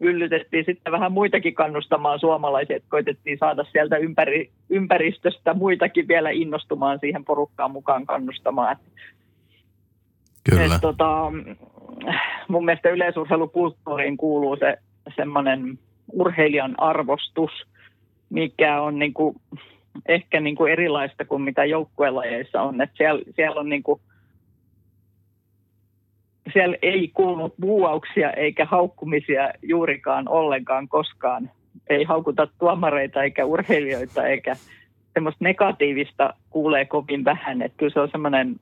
yllytettiin 0.00 0.64
sitten 0.64 0.92
vähän 0.92 1.12
muitakin 1.12 1.54
kannustamaan 1.54 2.20
suomalaisia, 2.20 2.76
että 2.76 2.88
koitettiin 2.88 3.38
saada 3.38 3.64
sieltä 3.72 3.96
ympäri, 3.96 4.50
ympäristöstä 4.70 5.54
muitakin 5.54 6.08
vielä 6.08 6.30
innostumaan 6.30 6.98
siihen 7.00 7.24
porukkaan 7.24 7.70
mukaan 7.70 8.06
kannustamaan. 8.06 8.76
Kyllä. 10.50 10.74
Et, 10.74 10.80
tota, 10.80 11.32
mun 12.48 12.64
mielestä 12.64 12.88
yleisurheilukulttuuriin 12.88 14.16
kuuluu 14.16 14.56
se 14.56 14.76
semmoinen 15.16 15.78
urheilijan 16.12 16.74
arvostus, 16.78 17.50
mikä 18.30 18.80
on 18.80 18.98
niinku, 18.98 19.36
ehkä 20.08 20.40
niinku 20.40 20.66
erilaista 20.66 21.24
kuin 21.24 21.42
mitä 21.42 21.64
joukkuelajeissa 21.64 22.62
on. 22.62 22.80
Et 22.80 22.90
siellä, 22.96 23.22
siellä 23.36 23.60
on 23.60 23.68
niinku, 23.68 24.00
siellä 26.52 26.76
ei 26.82 27.08
kuulu 27.14 27.54
buuauksia 27.60 28.30
eikä 28.30 28.64
haukkumisia 28.64 29.52
juurikaan 29.62 30.28
ollenkaan 30.28 30.88
koskaan. 30.88 31.50
Ei 31.90 32.04
haukuta 32.04 32.48
tuomareita 32.58 33.22
eikä 33.22 33.44
urheilijoita 33.44 34.26
eikä 34.26 34.56
semmoista 35.14 35.44
negatiivista 35.44 36.34
kuulee 36.50 36.84
kovin 36.84 37.24
vähän. 37.24 37.62
Että 37.62 37.78
kyllä 37.78 37.92
se 37.92 38.00
on 38.00 38.08
semmoinen 38.10 38.56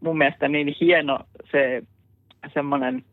mun 0.00 0.18
mielestä 0.18 0.48
niin 0.48 0.76
hieno 0.80 1.18
se 1.52 1.82
semmoinen 2.54 3.04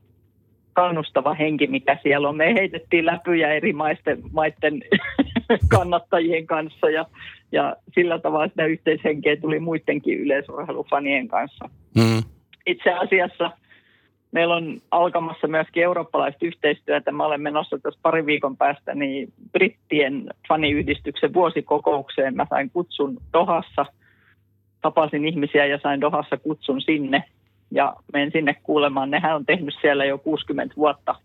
kannustava 0.73 1.33
henki, 1.33 1.67
mikä 1.67 1.97
siellä 2.03 2.29
on. 2.29 2.37
Me 2.37 2.53
heitettiin 2.53 3.05
läpyjä 3.05 3.53
eri 3.53 3.73
maisten, 3.73 4.21
maiden 4.31 4.83
kannattajien 5.75 6.47
kanssa 6.47 6.89
ja, 6.89 7.05
ja 7.51 7.75
sillä 7.95 8.19
tavalla 8.19 8.47
sitä 8.47 8.65
yhteishenkeä 8.65 9.35
tuli 9.35 9.59
muidenkin 9.59 10.19
yleisurheilufanien 10.19 11.27
kanssa. 11.27 11.69
Mm. 11.95 12.23
Itse 12.65 12.93
asiassa– 12.93 13.51
meillä 14.31 14.55
on 14.55 14.77
alkamassa 14.91 15.47
myöskin 15.47 15.83
eurooppalaista 15.83 16.45
yhteistyötä. 16.45 17.11
Mä 17.11 17.25
olen 17.25 17.41
menossa 17.41 17.79
tässä 17.79 17.99
pari 18.03 18.25
viikon 18.25 18.57
päästä 18.57 18.95
niin 18.95 19.33
brittien 19.51 20.29
faniyhdistyksen 20.49 21.33
vuosikokoukseen. 21.33 22.35
Mä 22.35 22.45
sain 22.49 22.69
kutsun 22.69 23.17
Dohassa. 23.33 23.85
Tapasin 24.81 25.25
ihmisiä 25.25 25.65
ja 25.65 25.79
sain 25.83 26.01
Dohassa 26.01 26.37
kutsun 26.37 26.81
sinne. 26.81 27.23
Ja 27.71 27.95
menen 28.13 28.31
sinne 28.31 28.55
kuulemaan. 28.63 29.11
Nehän 29.11 29.35
on 29.35 29.45
tehnyt 29.45 29.75
siellä 29.81 30.05
jo 30.05 30.17
60 30.17 30.75
vuotta 30.75 31.15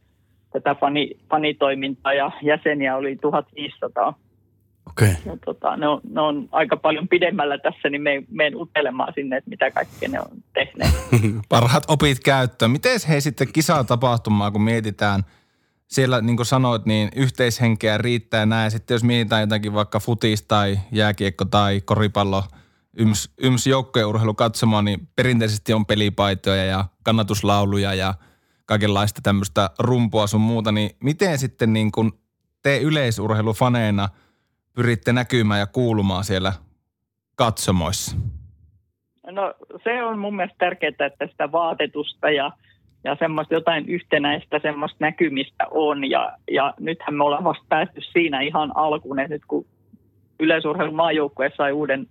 tätä 0.53 0.75
fani, 0.75 1.11
fanitoimintaa 1.31 2.15
ja 2.15 2.31
jäseniä 2.43 2.97
oli 2.97 3.17
1500. 3.17 4.15
Okay. 4.91 5.15
Ja 5.27 5.37
tota, 5.45 5.77
ne, 5.77 5.89
on, 5.89 6.01
ne 6.11 6.21
on 6.21 6.49
aika 6.53 6.77
paljon 6.77 7.09
pidemmällä 7.09 7.59
tässä, 7.59 7.91
niin 7.91 8.03
me 8.03 8.23
menen 8.31 8.57
utelemaan 8.57 9.13
sinne, 9.15 9.37
että 9.37 9.51
mitä 9.51 9.71
kaikkea 9.71 10.09
ne 10.09 10.21
on 10.21 10.43
tehneet. 10.55 10.95
Parhaat 11.49 11.85
opit 11.89 12.21
käyttöön. 12.21 12.71
Miten 12.71 13.01
he 13.09 13.21
sitten 13.21 13.53
kisaa 13.53 13.85
tapahtumaa, 13.85 14.51
kun 14.51 14.63
mietitään, 14.63 15.23
siellä 15.89 16.21
niin 16.21 16.37
kuin 16.37 16.47
sanoit, 16.47 16.87
niin 16.87 17.09
yhteishenkeä 17.17 17.99
riittää 17.99 18.47
näin. 18.47 18.71
Sitten 18.71 18.95
jos 18.95 19.05
mietitään 19.05 19.41
jotakin 19.41 19.75
vaikka 19.75 20.01
futis 20.01 20.43
tai 20.43 20.79
jääkiekko 20.93 21.45
tai 21.45 21.81
koripallo, 21.81 22.45
yms, 22.99 23.35
yms 23.39 23.67
joukkojen 23.67 24.37
katsomaan, 24.37 24.85
niin 24.85 25.09
perinteisesti 25.17 25.73
on 25.73 25.87
pelipaitoja 25.87 26.65
ja 26.65 26.85
kannatuslauluja 27.03 27.95
ja 27.95 28.15
kaikenlaista 28.67 29.21
tämmöistä 29.23 29.71
rumpua 29.79 30.27
sun 30.27 30.41
muuta. 30.41 30.73
Niin 30.73 30.91
miten 31.03 31.39
sitten 31.39 31.73
niin 31.73 31.93
kuin 31.93 32.13
te 32.63 32.79
yleisurheilufaneena– 32.79 34.09
pyritte 34.75 35.13
näkymään 35.13 35.61
ja 35.61 35.67
kuulumaan 35.67 36.25
siellä 36.25 36.53
katsomoissa? 37.35 38.17
No 39.31 39.55
se 39.85 40.05
on 40.05 40.19
mun 40.19 40.37
mielestä 40.37 40.59
tärkeää, 40.59 41.07
että 41.07 41.27
sitä 41.31 41.53
vaatetusta 41.53 42.31
ja, 42.31 42.53
ja 43.05 43.17
semmoista 43.19 43.55
jotain 43.55 43.89
yhtenäistä 43.89 44.61
semmoista 44.63 44.97
näkymistä 45.01 45.67
on. 45.71 46.11
Ja, 46.11 46.33
ja 46.51 46.75
nythän 46.81 47.15
me 47.15 47.25
ollaan 47.25 47.45
vasta 47.45 47.65
päästy 47.69 48.01
siinä 48.13 48.41
ihan 48.41 48.73
alkuun, 48.75 49.19
että 49.19 49.35
nyt 49.35 49.43
kun 49.49 49.67
yleisurheilun 50.41 50.95
maajoukkue 50.95 51.53
sai 51.57 51.73
uuden 51.73 52.07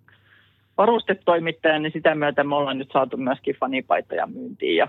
varustetoimittajan, 0.77 1.81
niin 1.81 1.93
sitä 1.93 2.15
myötä 2.15 2.43
me 2.43 2.55
ollaan 2.55 2.77
nyt 2.77 2.89
saatu 2.93 3.17
myöskin 3.17 3.55
fanipaitoja 3.59 4.27
myyntiin. 4.27 4.75
Ja 4.75 4.87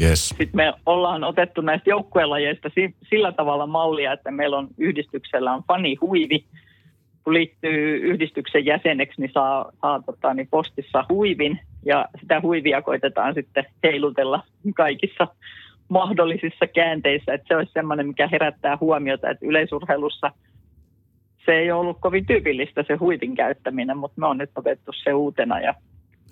yes. 0.00 0.28
Sitten 0.28 0.56
me 0.56 0.72
ollaan 0.86 1.24
otettu 1.24 1.60
näistä 1.60 1.90
joukkuelajeista 1.90 2.68
sillä 3.10 3.32
tavalla 3.32 3.66
mallia, 3.66 4.12
että 4.12 4.30
meillä 4.30 4.58
on 4.58 4.68
yhdistyksellä 4.78 5.52
on 5.52 5.62
fanihuivi, 5.68 6.44
kun 7.26 7.34
liittyy 7.34 7.96
yhdistyksen 7.96 8.64
jäseneksi, 8.64 9.20
niin 9.20 9.30
saa, 9.34 9.72
saa 9.80 10.02
tota, 10.02 10.34
niin 10.34 10.48
postissa 10.50 11.04
huivin 11.08 11.60
ja 11.84 12.06
sitä 12.20 12.40
huivia 12.40 12.82
koitetaan 12.82 13.34
sitten 13.34 13.64
heilutella 13.82 14.42
kaikissa 14.76 15.26
mahdollisissa 15.88 16.66
käänteissä. 16.66 17.34
Että 17.34 17.48
se 17.48 17.56
olisi 17.56 17.72
sellainen, 17.72 18.06
mikä 18.06 18.28
herättää 18.32 18.78
huomiota, 18.80 19.30
että 19.30 19.46
yleisurheilussa 19.46 20.30
se 21.46 21.52
ei 21.52 21.70
ole 21.70 21.80
ollut 21.80 21.96
kovin 22.00 22.26
tyypillistä 22.26 22.84
se 22.86 22.94
huivin 22.94 23.34
käyttäminen, 23.34 23.98
mutta 23.98 24.20
me 24.20 24.26
on 24.26 24.38
nyt 24.38 24.50
otettu 24.56 24.92
se 25.04 25.14
uutena. 25.14 25.60
Ja, 25.60 25.74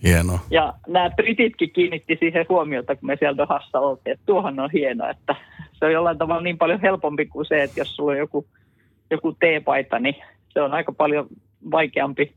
hieno. 0.03 0.39
ja 0.51 0.75
nämä 0.89 1.11
brititkin 1.11 1.71
kiinnitti 1.71 2.17
siihen 2.21 2.47
huomiota, 2.49 2.97
kun 2.97 3.07
me 3.07 3.17
siellä 3.17 3.37
Dohassa 3.37 3.81
oltiin, 3.81 4.13
että 4.13 4.27
tuohon 4.27 4.61
on 4.61 4.71
hieno, 4.73 5.11
että 5.11 5.35
se 5.73 5.85
on 5.85 5.93
jollain 5.93 6.19
tavalla 6.19 6.43
niin 6.43 6.59
paljon 6.59 6.81
helpompi 6.81 7.27
kuin 7.27 7.47
se, 7.47 7.63
että 7.63 7.81
jos 7.81 7.97
sulla 7.97 8.13
on 8.13 8.19
joku, 8.19 8.47
joku 9.11 9.33
teepaita, 9.33 9.99
niin 9.99 10.17
se 10.55 10.61
on 10.61 10.73
aika 10.73 10.93
paljon 10.93 11.27
vaikeampi 11.71 12.35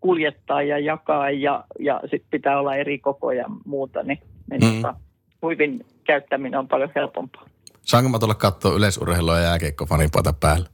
kuljettaa 0.00 0.62
ja 0.62 0.78
jakaa 0.78 1.30
ja, 1.30 1.64
ja 1.78 2.00
sitten 2.02 2.30
pitää 2.30 2.58
olla 2.58 2.76
eri 2.76 2.98
kokoja 2.98 3.42
ja 3.42 3.48
muuta, 3.64 4.02
niin, 4.02 4.18
niin 4.50 4.64
mm. 4.64 4.82
tota, 4.82 4.94
huivin 5.42 5.86
käyttäminen 6.04 6.58
on 6.58 6.68
paljon 6.68 6.90
helpompaa. 6.94 7.46
Saanko 7.82 8.08
mä 8.08 8.18
tulla 8.18 8.34
katsoa 8.34 8.74
yleisurheilua 8.74 9.38
ja 9.38 9.44
jääkeikko 9.44 9.86
fanipaita 9.86 10.34
päällä? 10.40 10.66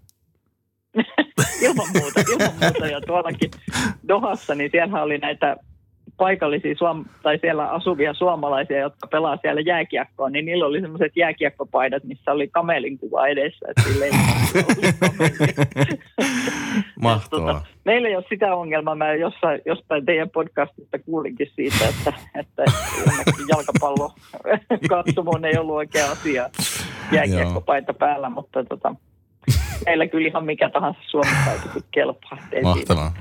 ilman 1.63 1.87
muuta, 1.95 2.21
ilman 2.21 2.55
muuta. 2.61 2.87
Ja 2.87 3.01
tuollakin 3.01 3.51
Dohassa, 4.09 4.55
niin 4.55 4.71
siellä 4.71 5.03
oli 5.03 5.19
näitä 5.19 5.57
paikallisia 6.17 6.75
suom- 6.79 7.05
tai 7.23 7.39
siellä 7.39 7.69
asuvia 7.69 8.15
suomalaisia, 8.15 8.79
jotka 8.79 9.07
pelaa 9.07 9.39
siellä 9.43 9.61
jääkiekkoa, 9.61 10.31
niin 10.31 10.45
niillä 10.45 10.67
oli 10.67 10.81
semmoiset 10.81 11.13
jääkiekkopaidat, 11.17 12.05
missä 12.05 12.33
oli 12.33 12.49
kamelin 12.49 12.99
kuva 12.99 13.27
edessä. 13.27 13.67
Että 13.69 13.83
ei 14.05 14.11
Mahtavaa. 17.01 17.55
Tota, 17.55 17.67
meillä 17.85 18.09
ei 18.09 18.17
ole 18.17 18.25
sitä 18.29 18.55
ongelmaa. 18.55 18.95
Mä 18.95 19.15
jossain, 19.15 19.61
jostain 19.67 20.05
teidän 20.07 20.31
podcastista 20.31 20.99
kuulinkin 20.99 21.51
siitä, 21.55 21.89
että, 21.89 22.13
että 22.35 22.65
jalkapallo 23.49 24.13
katsomoon 24.89 25.45
ei 25.45 25.59
ollut 25.59 25.77
oikea 25.77 26.11
asia 26.11 26.51
jääkiekkopaita 27.13 27.95
päällä, 27.95 28.31
mutta 28.31 28.65
tota, 28.65 28.95
meillä 29.87 30.07
kyllä 30.07 30.29
ihan 30.29 30.45
mikä 30.45 30.71
tahansa 30.71 31.01
Suomen 31.07 31.33
kelpaa. 31.91 32.39
Mahtavaa. 32.63 33.13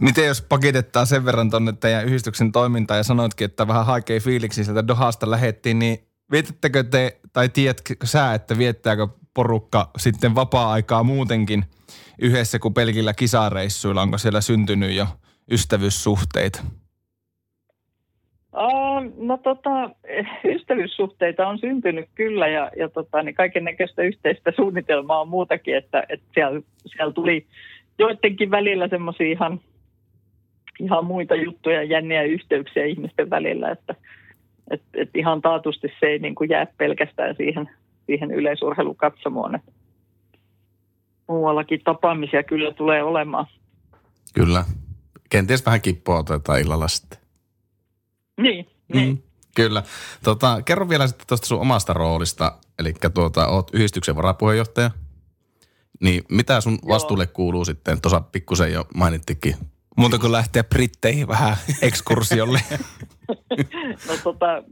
Miten 0.00 0.26
jos 0.26 0.42
pakitettaan 0.42 1.06
sen 1.06 1.24
verran 1.24 1.50
tuonne 1.50 1.72
teidän 1.80 2.04
yhdistyksen 2.04 2.52
toimintaan 2.52 2.98
ja 2.98 3.04
sanoitkin, 3.04 3.44
että 3.44 3.68
vähän 3.68 3.86
haikei 3.86 4.20
fiiliksi 4.20 4.64
sieltä 4.64 4.86
Dohasta 4.86 5.30
lähettiin, 5.30 5.78
niin 5.78 5.98
vietettekö 6.30 6.84
te, 6.84 7.20
tai 7.32 7.48
tiedätkö 7.48 7.94
sä, 8.04 8.34
että 8.34 8.58
viettääkö 8.58 9.08
porukka 9.34 9.90
sitten 9.98 10.34
vapaa-aikaa 10.34 11.02
muutenkin 11.02 11.64
yhdessä 12.18 12.58
kuin 12.58 12.74
pelkillä 12.74 13.14
kisareissuilla? 13.14 14.02
Onko 14.02 14.18
siellä 14.18 14.40
syntynyt 14.40 14.92
jo 14.92 15.06
ystävyyssuhteita? 15.50 16.62
Uh, 18.56 19.26
no 19.26 19.38
tota, 19.38 19.90
ystävyyssuhteita 20.44 21.46
on 21.46 21.58
syntynyt 21.58 22.08
kyllä 22.14 22.48
ja, 22.48 22.70
ja 22.78 22.88
tota, 22.88 23.22
niin 23.22 23.34
kaiken 23.34 23.64
näköistä 23.64 24.02
yhteistä 24.02 24.52
suunnitelmaa 24.56 25.20
on 25.20 25.28
muutakin, 25.28 25.76
että, 25.76 26.04
että 26.08 26.26
siellä, 26.34 26.60
siellä 26.86 27.12
tuli 27.12 27.46
joidenkin 27.98 28.50
välillä 28.50 28.88
semmoisia 28.88 29.26
ihan, 29.26 29.60
ihan 30.80 31.04
muita 31.04 31.34
juttuja, 31.34 31.82
jänniä 31.82 32.22
yhteyksiä 32.22 32.84
ihmisten 32.84 33.30
välillä, 33.30 33.70
että 33.70 33.94
et, 34.70 34.82
et 34.94 35.10
ihan 35.14 35.42
taatusti 35.42 35.88
se 36.00 36.06
ei 36.06 36.18
niin 36.18 36.34
kuin 36.34 36.50
jää 36.50 36.66
pelkästään 36.66 37.34
siihen, 37.36 37.70
siihen 38.06 38.30
yleisurheilukatsomoon. 38.30 39.54
Että 39.54 39.72
muuallakin 41.28 41.80
tapaamisia 41.84 42.42
kyllä 42.42 42.74
tulee 42.74 43.02
olemaan. 43.02 43.46
Kyllä. 44.34 44.64
Kenties 45.30 45.66
vähän 45.66 45.80
kippoa 45.80 46.18
otetaan 46.18 46.60
illalla 46.60 46.88
sitten. 46.88 47.18
Niin, 48.40 48.66
niin. 48.94 49.08
Mm, 49.08 49.18
kyllä. 49.56 49.82
Tota, 50.24 50.62
kerro 50.62 50.88
vielä 50.88 51.06
sitten 51.06 51.26
tuosta 51.26 51.46
sun 51.46 51.60
omasta 51.60 51.92
roolista. 51.92 52.58
Eli 52.78 52.94
tuota, 53.14 53.48
oot 53.48 53.70
yhdistyksen 53.74 54.16
varapuheenjohtaja. 54.16 54.90
Niin 56.00 56.22
mitä 56.30 56.60
sun 56.60 56.78
vastuulle 56.88 57.24
Joo. 57.24 57.32
kuuluu 57.32 57.64
sitten? 57.64 58.00
Tuossa 58.00 58.20
pikkusen 58.20 58.72
jo 58.72 58.84
mainittikin. 58.94 59.54
Muuta 59.96 60.18
kuin 60.18 60.32
lähteä 60.32 60.64
Britteihin 60.64 61.28
vähän 61.28 61.56
ekskursiolle. 61.82 62.60
no 64.08 64.14
tota, 64.24 64.62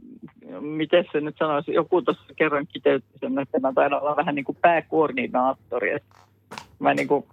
miten 0.59 1.05
se 1.11 1.21
nyt 1.21 1.35
sanoisi, 1.39 1.73
joku 1.73 2.01
tuossa 2.01 2.23
kerran 2.35 2.67
kiteytti 2.67 3.19
sen, 3.19 3.39
että 3.39 3.59
mä 3.59 3.73
taidan 3.73 4.01
olla 4.01 4.15
vähän 4.15 4.35
niin 4.35 4.45
kuin 4.45 4.57
pääkoordinaattori. 4.61 5.97
Mä 6.79 6.93
niin 6.93 7.07
kuin 7.07 7.25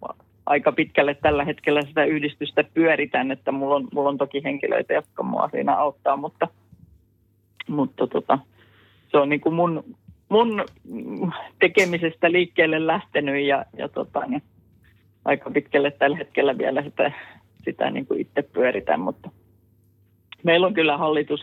aika 0.47 0.73
pitkälle 0.73 1.15
tällä 1.15 1.45
hetkellä 1.45 1.83
sitä 1.83 2.05
yhdistystä 2.05 2.65
pyöritän, 2.75 3.31
että 3.31 3.53
mulla 3.53 3.75
on, 3.75 3.89
mulla 3.93 4.09
on 4.09 4.19
toki 4.19 4.45
henkilöitä, 4.45 4.95
jotka 4.95 5.23
mua 5.23 5.49
siinä 5.49 5.77
auttaa, 5.77 6.17
mutta, 6.17 6.49
mutta 7.69 8.07
tota, 8.07 8.39
se 9.11 9.19
on 9.19 9.29
niin 9.29 9.41
kuin 9.41 9.55
mun, 9.55 9.85
mun 10.29 10.65
tekemisestä 11.59 12.33
liikkeelle 12.33 12.87
lähtenyt 12.87 13.47
ja, 13.47 13.65
ja 13.77 13.89
tota, 13.89 14.27
niin 14.27 14.43
aika 15.25 15.51
pitkälle 15.51 15.91
tällä 15.91 16.17
hetkellä 16.17 16.59
vielä 16.59 16.83
sitä, 16.83 17.13
sitä 17.65 17.91
niin 17.91 18.07
kuin 18.07 18.21
itse 18.21 18.43
pyöritän, 18.43 19.01
mutta 19.01 19.31
meillä 20.43 20.67
on 20.67 20.75
kyllä 20.75 20.97
hallitus, 20.97 21.41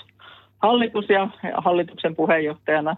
hallitus 0.57 1.09
ja, 1.09 1.29
ja 1.43 1.57
hallituksen 1.57 2.15
puheenjohtajana 2.15 2.95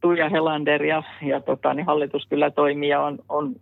Tuija 0.00 0.28
Helander 0.28 0.84
ja, 0.84 1.02
ja 1.22 1.40
tota, 1.40 1.74
niin 1.74 1.86
hallitus 1.86 2.26
kyllä 2.26 2.50
toimii 2.50 2.88
ja 2.88 3.00
on, 3.00 3.18
on, 3.28 3.54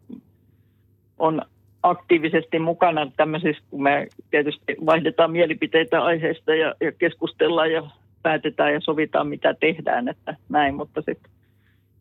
on 1.18 1.42
aktiivisesti 1.82 2.58
mukana 2.58 3.10
tämmöisissä, 3.16 3.62
kun 3.70 3.82
me 3.82 4.06
tietysti 4.30 4.76
vaihdetaan 4.86 5.30
mielipiteitä 5.30 6.04
aiheesta 6.04 6.54
ja, 6.54 6.74
ja 6.80 6.92
keskustellaan 6.92 7.72
ja 7.72 7.82
päätetään 8.22 8.72
ja 8.72 8.80
sovitaan, 8.80 9.28
mitä 9.28 9.54
tehdään, 9.54 10.08
että 10.08 10.36
näin, 10.48 10.74
mutta 10.74 11.02
sitten 11.02 11.32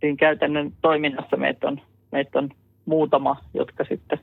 siinä 0.02 0.16
käytännön 0.16 0.72
toiminnassa 0.82 1.38
meitä 1.38 1.68
on, 1.68 1.82
meitä 2.12 2.40
on 2.40 2.50
muutama, 2.86 3.38
jotka 3.54 3.86
sitten 3.90 4.20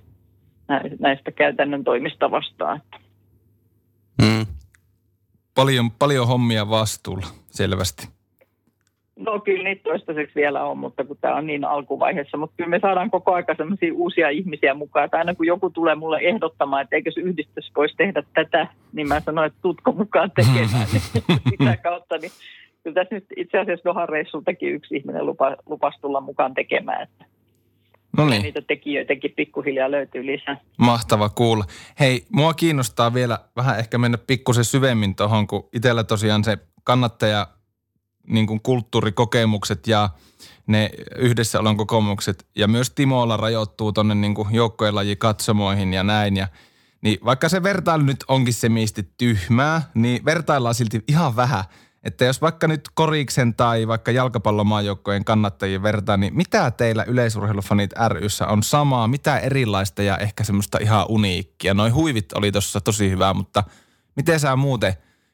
näistä 0.99 1.33
käytännön 1.33 1.85
toimista 1.85 2.31
vastaa. 2.31 2.81
Mm. 4.23 4.47
Paljon, 5.55 5.91
paljon 5.91 6.27
hommia 6.27 6.71
vastuulla, 6.71 7.27
selvästi. 7.51 8.09
No 9.19 9.41
kyllä 9.41 9.65
niitä 9.65 9.83
toistaiseksi 9.83 10.35
vielä 10.35 10.65
on, 10.65 10.79
mutta 10.79 11.05
kun 11.05 11.17
tämä 11.21 11.37
on 11.37 11.47
niin 11.47 11.65
alkuvaiheessa. 11.65 12.37
Mutta 12.37 12.55
kyllä 12.57 12.71
me 12.71 12.79
saadaan 12.81 13.11
koko 13.11 13.35
ajan 13.35 13.57
sellaisia 13.57 13.95
uusia 13.95 14.29
ihmisiä 14.29 14.75
mukaan. 14.75 15.05
Että 15.05 15.19
aina 15.19 15.35
kun 15.35 15.47
joku 15.47 15.71
tulee 15.71 15.95
mulle 15.95 16.19
ehdottamaan, 16.19 16.83
että 16.83 16.97
eikö 16.97 17.11
se 17.11 17.21
yhdistys 17.21 17.73
voisi 17.77 17.97
tehdä 17.97 18.23
tätä, 18.35 18.67
niin 18.93 19.09
mä 19.09 19.21
sanoin, 19.21 19.47
että 19.47 19.59
tutko 19.63 19.93
mukaan 19.93 20.31
tekemään. 20.31 20.87
niin 20.93 21.23
sitä 21.51 21.77
kautta, 21.77 22.19
niin 22.19 22.31
kyllä 22.83 22.95
tässä 22.95 23.15
nyt 23.15 23.27
itse 23.37 23.59
asiassa 23.59 23.85
Dohan 23.85 24.09
reissultakin 24.09 24.75
yksi 24.75 24.97
ihminen 24.97 25.27
lupa, 25.27 25.57
lupasi 25.67 26.01
tulla 26.01 26.21
mukaan 26.21 26.55
tekemään. 26.55 27.03
Että 27.03 27.25
No 28.17 28.27
niin. 28.27 28.43
Niitä 28.43 28.63
tekijöitäkin 28.63 29.33
pikkuhiljaa 29.37 29.91
löytyy 29.91 30.27
lisää. 30.27 30.61
Mahtava 30.79 31.29
kuulla. 31.29 31.65
Hei, 32.01 32.27
mua 32.33 32.55
kiinnostaa 32.55 33.15
vielä 33.15 33.39
vähän 33.57 33.79
ehkä 33.79 33.99
mennä 33.99 34.19
pikkusen 34.19 34.65
syvemmin 34.65 35.17
tuohon, 35.17 35.47
kun 35.47 35.69
itsellä 35.73 36.05
tosiaan 36.05 36.45
se 36.45 36.59
kannattaja 36.85 37.47
niin 38.27 38.47
kuin 38.47 38.61
kulttuurikokemukset 38.63 39.87
ja 39.87 40.09
ne 40.67 40.91
yhdessäolon 41.17 41.77
kokemukset 41.77 42.47
ja 42.57 42.69
myös 42.69 42.91
Timolla 42.91 43.37
rajoittuu 43.37 43.93
tuonne 43.93 44.15
niin 44.15 44.35
katsomoihin 45.19 45.95
ja 45.95 46.03
näin. 46.03 46.37
Ja, 46.37 46.49
niin 47.03 47.19
vaikka 47.25 47.49
se 47.49 47.63
vertailu 47.63 48.03
nyt 48.03 48.25
onkin 48.29 48.55
se 48.55 48.69
miisti 48.69 49.09
tyhmää, 49.19 49.83
niin 49.95 50.25
vertaillaan 50.25 50.75
silti 50.75 51.03
ihan 51.09 51.37
vähän– 51.37 51.65
että 52.09 52.25
jos 52.25 52.43
vaikka 52.43 52.69
nyt 52.69 52.81
Koriksen 52.95 53.55
tai 53.55 53.89
vaikka 53.89 54.11
jalkapallomaajoukkojen 54.11 55.25
kannattajien 55.25 55.83
vertaa, 55.83 56.17
niin 56.17 56.37
mitä 56.37 56.71
teillä 56.71 57.05
yleisurheilufanit 57.05 57.91
ryssä 58.09 58.47
on 58.47 58.63
samaa, 58.63 59.09
mitä 59.09 59.39
erilaista 59.39 60.03
ja 60.03 60.19
ehkä 60.19 60.45
semmoista 60.45 60.79
ihan 60.81 61.07
uniikkia? 61.09 61.75
Noin 61.75 61.95
huivit 61.95 62.33
oli 62.33 62.53
tuossa 62.53 62.81
tosi 62.81 63.11
hyvä, 63.11 63.35
mutta 63.35 63.65
miten 64.17 64.41
sä 64.41 64.57
muuten, 64.57 64.93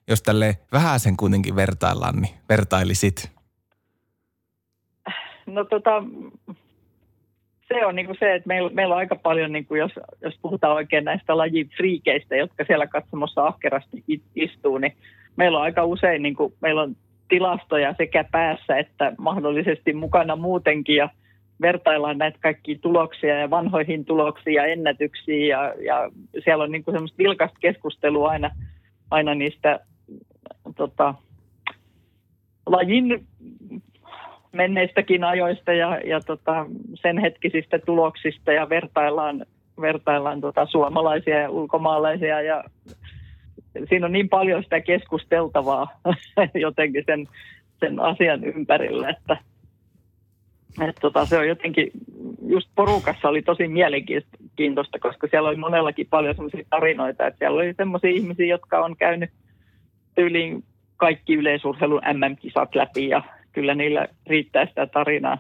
jos 0.09 0.23
tälle 0.23 0.59
vähän 0.73 1.01
sen 1.01 1.17
kuitenkin 1.17 1.57
vertaillaan, 1.57 2.17
niin 2.17 2.35
vertailisit? 2.49 3.31
No 5.47 5.65
tota, 5.65 6.03
se 7.69 7.87
on 7.87 7.95
niin 7.95 8.17
se, 8.19 8.35
että 8.35 8.49
meillä, 8.49 8.71
meillä 8.71 8.95
on 8.95 8.99
aika 8.99 9.17
paljon, 9.17 9.53
niin 9.53 9.67
kuin 9.67 9.79
jos, 9.79 9.93
jos 10.21 10.39
puhutaan 10.43 10.75
oikein 10.75 11.05
näistä 11.05 11.37
lajin 11.37 11.71
friikeistä, 11.77 12.37
jotka 12.37 12.65
siellä 12.67 12.87
katsomossa 12.87 13.47
ahkerasti 13.47 14.05
istuu, 14.35 14.79
niin 14.79 14.97
meillä 15.37 15.59
on 15.59 15.65
aika 15.65 15.85
usein, 15.85 16.23
niin 16.23 16.37
kuin, 16.37 16.55
meillä 16.61 16.83
on 16.83 16.97
tilastoja 17.29 17.95
sekä 17.99 18.25
päässä 18.33 18.79
että 18.79 19.13
mahdollisesti 19.19 19.93
mukana 19.93 20.37
muutenkin 20.37 20.97
ja 20.97 21.09
vertaillaan 21.61 22.19
näitä 22.19 22.39
kaikkia 22.43 22.79
tuloksia 22.81 23.39
ja 23.39 23.51
vanhoihin 23.51 24.05
tuloksiin 24.05 24.55
ja 24.55 24.67
ennätyksiin 24.67 25.49
ja, 25.49 25.75
ja 25.85 26.11
siellä 26.45 26.65
on 26.65 26.73
niin 26.73 26.85
kuin 26.85 26.95
semmoista 26.95 27.19
vilkasta 27.19 27.59
keskustelua 27.61 28.31
aina, 28.31 28.51
aina 29.11 29.35
niistä 29.35 29.81
tota, 30.77 31.15
lajin 32.67 33.27
menneistäkin 34.53 35.25
ajoista 35.25 35.73
ja, 35.73 36.01
ja 36.05 36.21
tota, 36.21 36.67
sen 36.95 37.19
hetkisistä 37.19 37.79
tuloksista 37.79 38.53
ja 38.53 38.69
vertaillaan, 38.69 39.47
vertaillaan 39.81 40.41
tota 40.41 40.67
suomalaisia 40.67 41.41
ja 41.41 41.51
ulkomaalaisia 41.51 42.43
ja 42.43 42.65
siinä 43.89 44.07
on 44.07 44.13
niin 44.13 44.29
paljon 44.29 44.63
sitä 44.63 44.81
keskusteltavaa 44.81 45.87
jotenkin 46.55 47.05
sen, 47.07 47.29
sen 47.81 48.01
asian 48.01 48.45
ympärillä, 48.45 49.09
että, 49.09 49.37
että 50.81 51.01
tota, 51.01 51.27
se 51.27 51.39
on 51.39 51.49
jotenkin, 51.49 51.91
just 52.47 52.69
porukassa 52.75 53.29
oli 53.29 53.43
tosi 53.43 53.69
mielenkiintoista, 53.69 54.99
koska 54.99 55.27
siellä 55.31 55.49
oli 55.49 55.57
monellakin 55.57 56.07
paljon 56.11 56.35
sellaisia 56.35 56.65
tarinoita, 56.71 57.27
että 57.27 57.39
siellä 57.39 57.57
oli 57.57 57.75
sellaisia 57.75 58.11
ihmisiä, 58.11 58.47
jotka 58.47 58.85
on 58.85 58.97
käynyt 58.97 59.31
yli 60.17 60.59
kaikki 60.97 61.35
yleisurheilun 61.35 62.03
MM-kisat 62.13 62.75
läpi 62.75 63.09
ja 63.09 63.23
kyllä 63.53 63.75
niillä 63.75 64.07
riittää 64.27 64.67
sitä 64.67 64.87
tarinaa, 64.87 65.39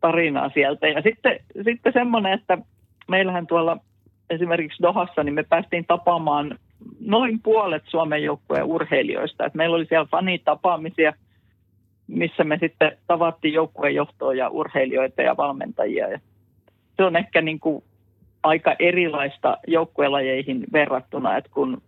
tarinaa 0.00 0.50
sieltä. 0.54 0.88
Ja 0.88 1.02
sitten, 1.02 1.40
sitten 1.64 1.92
semmoinen, 1.92 2.32
että 2.32 2.58
meillähän 3.08 3.46
tuolla 3.46 3.78
esimerkiksi 4.30 4.82
Dohassa, 4.82 5.22
niin 5.22 5.34
me 5.34 5.42
päästiin 5.42 5.84
tapaamaan 5.86 6.58
noin 7.08 7.40
puolet 7.42 7.82
Suomen 7.86 8.22
joukkueen 8.22 8.64
urheilijoista. 8.64 9.46
Et 9.46 9.54
meillä 9.54 9.76
oli 9.76 9.86
siellä 9.86 10.08
fanitapaamisia, 10.10 11.12
missä 12.06 12.44
me 12.44 12.58
sitten 12.60 12.96
tavattiin 13.06 13.54
joukkueen 13.54 13.94
johtoa 13.94 14.34
ja 14.34 14.48
urheilijoita 14.48 15.22
ja 15.22 15.36
valmentajia. 15.36 16.08
Ja 16.08 16.20
se 16.96 17.04
on 17.04 17.16
ehkä 17.16 17.42
niin 17.42 17.60
kuin 17.60 17.84
aika 18.42 18.76
erilaista 18.78 19.58
joukkuelajeihin 19.66 20.64
verrattuna, 20.72 21.36
että 21.36 21.50
kun 21.54 21.82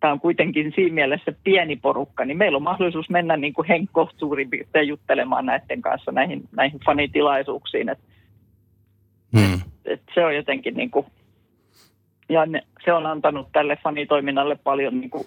tämä 0.00 0.12
on 0.12 0.20
kuitenkin 0.20 0.72
siinä 0.74 0.94
mielessä 0.94 1.32
pieni 1.44 1.76
porukka, 1.76 2.24
niin 2.24 2.38
meillä 2.38 2.56
on 2.56 2.62
mahdollisuus 2.62 3.10
mennä 3.10 3.36
niin 3.36 3.52
kuin 3.52 3.68
Henkko 3.68 4.10
suurin 4.16 4.50
piirtein 4.50 4.88
juttelemaan 4.88 5.46
näiden 5.46 5.82
kanssa 5.82 6.12
näihin, 6.12 6.48
näihin 6.56 6.80
fanitilaisuuksiin. 6.86 7.88
Et, 7.88 7.98
hmm. 9.38 9.54
et, 9.54 9.60
et 9.84 10.02
se 10.14 10.24
on 10.24 10.36
jotenkin 10.36 10.74
niin 10.74 10.90
kuin 10.90 11.06
ja 12.28 12.46
ne, 12.46 12.62
se 12.84 12.92
on 12.92 13.06
antanut 13.06 13.48
tälle 13.52 13.78
fanitoiminnalle 13.82 14.58
paljon, 14.64 15.00
niin 15.00 15.10
kuin, 15.10 15.24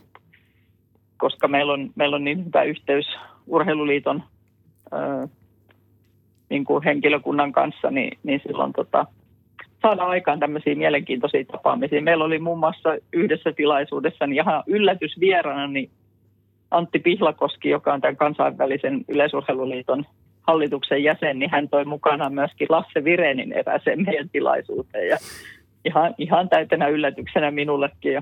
koska 1.18 1.48
meillä 1.48 1.74
on, 1.74 1.92
meillä 1.96 2.16
on 2.16 2.24
niin 2.24 2.46
hyvä 2.46 2.64
yhteys 2.64 3.06
Urheiluliiton 3.48 4.24
ää, 4.92 5.28
niin 6.50 6.66
kuin 6.66 6.84
henkilökunnan 6.84 7.52
kanssa, 7.52 7.92
niin, 7.92 8.18
niin 8.24 8.42
silloin 8.48 8.74
tota, 8.74 9.06
saada 9.82 10.04
aikaan 10.04 10.40
tämmöisiä 10.40 10.76
mielenkiintoisia 10.76 11.46
tapaamisia. 11.46 12.02
Meillä 12.02 12.24
oli 12.24 12.40
muun 12.40 12.60
muassa 12.60 12.90
yhdessä 13.14 13.52
tilaisuudessa 13.52 14.28
niin 14.28 14.42
ihan 14.44 14.64
yllätysvierana 14.68 15.68
niin 15.68 15.90
Antti 16.72 17.00
Pihlakoski, 17.00 17.70
joka 17.70 17.94
on 17.94 18.02
tämän 18.02 18.18
kansainvälisen 18.18 19.06
yleisurheiluliiton 19.08 20.06
hallituksen 20.48 21.04
jäsen, 21.04 21.40
niin 21.40 21.52
hän 21.52 21.70
toi 21.70 21.86
mukana 21.86 22.30
myöskin 22.30 22.68
Lasse 22.70 23.04
Virenin 23.04 23.54
erääseen 23.54 24.04
meidän 24.06 24.30
tilaisuuteen. 24.30 25.08
Ja 25.08 25.18
ihan, 25.86 26.16
ihan 26.18 26.50
täytenä 26.50 26.88
yllätyksenä 26.88 27.52
minullekin. 27.52 28.14
Ja, 28.14 28.22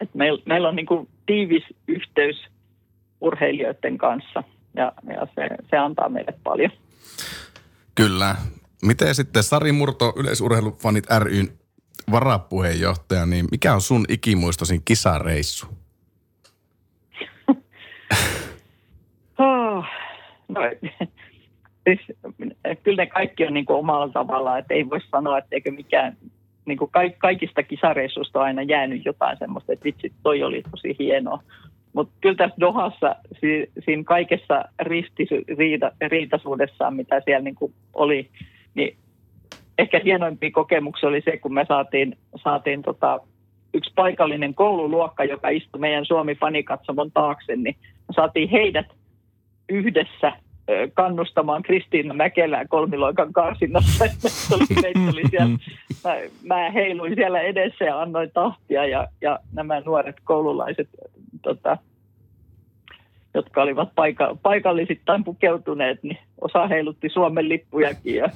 että 0.00 0.18
meillä, 0.18 0.42
meillä 0.46 0.68
on 0.68 0.76
niin 0.76 0.86
kuin 0.86 1.08
tiivis 1.26 1.64
yhteys 1.88 2.46
urheilijoiden 3.20 3.98
kanssa 3.98 4.42
ja, 4.76 4.92
ja 5.06 5.26
se, 5.34 5.48
se 5.70 5.76
antaa 5.76 6.08
meille 6.08 6.34
paljon. 6.44 6.70
Kyllä. 7.94 8.36
Miten 8.82 9.14
sitten 9.14 9.42
Sari 9.42 9.72
Murto, 9.72 10.12
yleisurheilufanit 10.16 11.04
ryn 11.18 11.48
varapuheenjohtaja, 12.10 13.26
niin 13.26 13.46
mikä 13.50 13.74
on 13.74 13.80
sun 13.80 14.04
ikimuistoisin 14.08 14.82
kisareissu? 14.84 15.66
oh, 19.38 19.84
no, 20.48 20.60
siis, 21.84 22.00
kyllä 22.82 23.02
ne 23.02 23.06
kaikki 23.06 23.46
on 23.46 23.54
niin 23.54 23.66
kuin 23.66 23.76
omalla 23.76 24.08
tavallaan, 24.08 24.58
että 24.58 24.74
ei 24.74 24.90
voi 24.90 25.00
sanoa, 25.10 25.38
että 25.38 25.48
eikö 25.52 25.70
mikään, 25.70 26.16
niin 26.64 26.78
kuin 26.78 26.90
kaikista 27.18 27.62
kisareissuista 27.62 28.38
on 28.38 28.44
aina 28.44 28.62
jäänyt 28.62 29.04
jotain 29.04 29.38
semmoista, 29.38 29.72
että 29.72 29.84
vitsi, 29.84 30.12
toi 30.22 30.42
oli 30.42 30.62
tosi 30.70 30.96
hienoa. 30.98 31.42
Mutta 31.92 32.14
kyllä 32.20 32.36
tässä 32.36 32.56
Dohassa, 32.60 33.16
siinä 33.84 34.04
kaikessa 34.04 34.64
ristiriitaisuudessaan, 34.80 36.96
mitä 36.96 37.22
siellä 37.24 37.44
niin 37.44 37.54
kuin 37.54 37.74
oli, 37.92 38.30
niin 38.74 38.96
ehkä 39.78 40.00
hienoimpia 40.04 40.50
kokemuksia 40.50 41.08
oli 41.08 41.22
se, 41.24 41.36
kun 41.36 41.54
me 41.54 41.64
saatiin, 41.68 42.16
saatiin 42.44 42.82
tota 42.82 43.20
yksi 43.74 43.92
paikallinen 43.94 44.54
koululuokka, 44.54 45.24
joka 45.24 45.48
istui 45.48 45.80
meidän 45.80 46.06
Suomi-fanikatsomon 46.06 47.10
taakse, 47.14 47.56
niin 47.56 47.76
saatiin 48.10 48.48
heidät 48.48 48.86
yhdessä 49.68 50.32
kannustamaan 50.94 51.62
Kristiina 51.62 52.14
Mäkelää 52.14 52.66
kolmiloikan 52.68 53.32
karsinnassa. 53.32 54.04
Meitä 54.82 55.00
oli 55.12 55.22
siellä, 55.30 55.58
mä, 56.04 56.16
mä 56.44 56.70
heiluin 56.70 57.14
siellä 57.14 57.40
edessä 57.40 57.84
ja 57.84 58.00
annoin 58.00 58.30
tahtia 58.34 58.86
ja, 58.86 59.08
ja 59.20 59.38
nämä 59.52 59.80
nuoret 59.80 60.16
koululaiset, 60.24 60.88
tota, 61.42 61.76
jotka 63.34 63.62
olivat 63.62 63.88
paika, 63.94 64.36
paikallisittain 64.42 65.24
pukeutuneet, 65.24 66.02
niin 66.02 66.18
osa 66.40 66.66
heilutti 66.66 67.08
Suomen 67.08 67.48
lippujakin 67.48 68.14
ja 68.14 68.28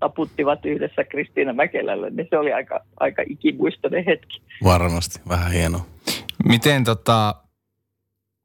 taputtivat 0.00 0.66
yhdessä 0.66 1.04
Kristiina 1.04 1.52
Mäkelälle, 1.52 2.10
niin 2.10 2.26
se 2.30 2.38
oli 2.38 2.52
aika, 2.52 2.80
aika 3.00 3.22
ikimuistoinen 3.28 4.04
hetki. 4.04 4.42
Varmasti, 4.64 5.20
vähän 5.28 5.52
hieno. 5.52 5.78
Miten 6.44 6.84
tota, 6.84 7.34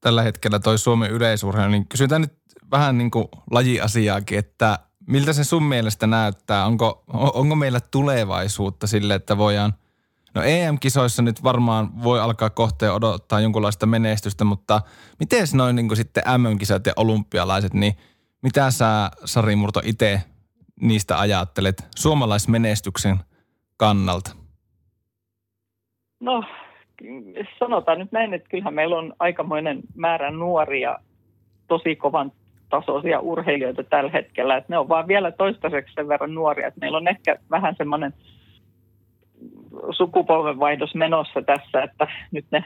tällä 0.01 0.21
hetkellä 0.21 0.59
toi 0.59 0.77
Suomen 0.77 1.11
yleisurheilu, 1.11 1.71
niin 1.71 1.87
kysytään 1.87 2.21
nyt 2.21 2.33
vähän 2.71 2.97
niin 2.97 3.11
kuin 3.11 3.27
lajiasiaakin, 3.51 4.39
että 4.39 4.79
miltä 5.07 5.33
se 5.33 5.43
sun 5.43 5.63
mielestä 5.63 6.07
näyttää? 6.07 6.65
Onko, 6.65 7.03
onko 7.13 7.55
meillä 7.55 7.79
tulevaisuutta 7.91 8.87
sille, 8.87 9.15
että 9.15 9.37
voidaan, 9.37 9.73
no 10.35 10.41
EM-kisoissa 10.43 11.21
nyt 11.21 11.43
varmaan 11.43 12.03
voi 12.03 12.19
alkaa 12.19 12.49
kohteen 12.49 12.93
odottaa 12.93 13.39
jonkunlaista 13.39 13.85
menestystä, 13.85 14.43
mutta 14.43 14.81
miten 15.19 15.47
noin 15.53 15.75
niin 15.75 15.87
kuin 15.87 15.97
sitten 15.97 16.23
MM-kisat 16.37 16.85
ja 16.85 16.93
olympialaiset, 16.95 17.73
niin 17.73 17.93
mitä 18.41 18.71
sä 18.71 19.11
Sari 19.25 19.55
Murto 19.55 19.81
itse 19.83 20.21
niistä 20.81 21.19
ajattelet 21.19 21.87
suomalaismenestyksen 21.95 23.17
kannalta? 23.77 24.35
No 26.19 26.43
sanotaan 27.59 27.99
nyt 27.99 28.11
näin, 28.11 28.33
että 28.33 28.49
kyllähän 28.49 28.73
meillä 28.73 28.97
on 28.97 29.13
aikamoinen 29.19 29.81
määrä 29.95 30.31
nuoria, 30.31 30.97
tosi 31.67 31.95
kovan 31.95 32.31
tasoisia 32.69 33.19
urheilijoita 33.19 33.83
tällä 33.83 34.11
hetkellä. 34.11 34.57
Että 34.57 34.73
ne 34.73 34.77
on 34.77 34.89
vaan 34.89 35.07
vielä 35.07 35.31
toistaiseksi 35.31 35.93
sen 35.93 36.07
verran 36.07 36.33
nuoria, 36.33 36.67
että 36.67 36.79
meillä 36.79 36.97
on 36.97 37.07
ehkä 37.07 37.37
vähän 37.51 37.75
semmoinen 37.77 38.13
sukupolvenvaihdos 39.91 40.95
menossa 40.95 41.41
tässä, 41.41 41.83
että 41.83 42.07
nyt 42.31 42.45
ne 42.51 42.63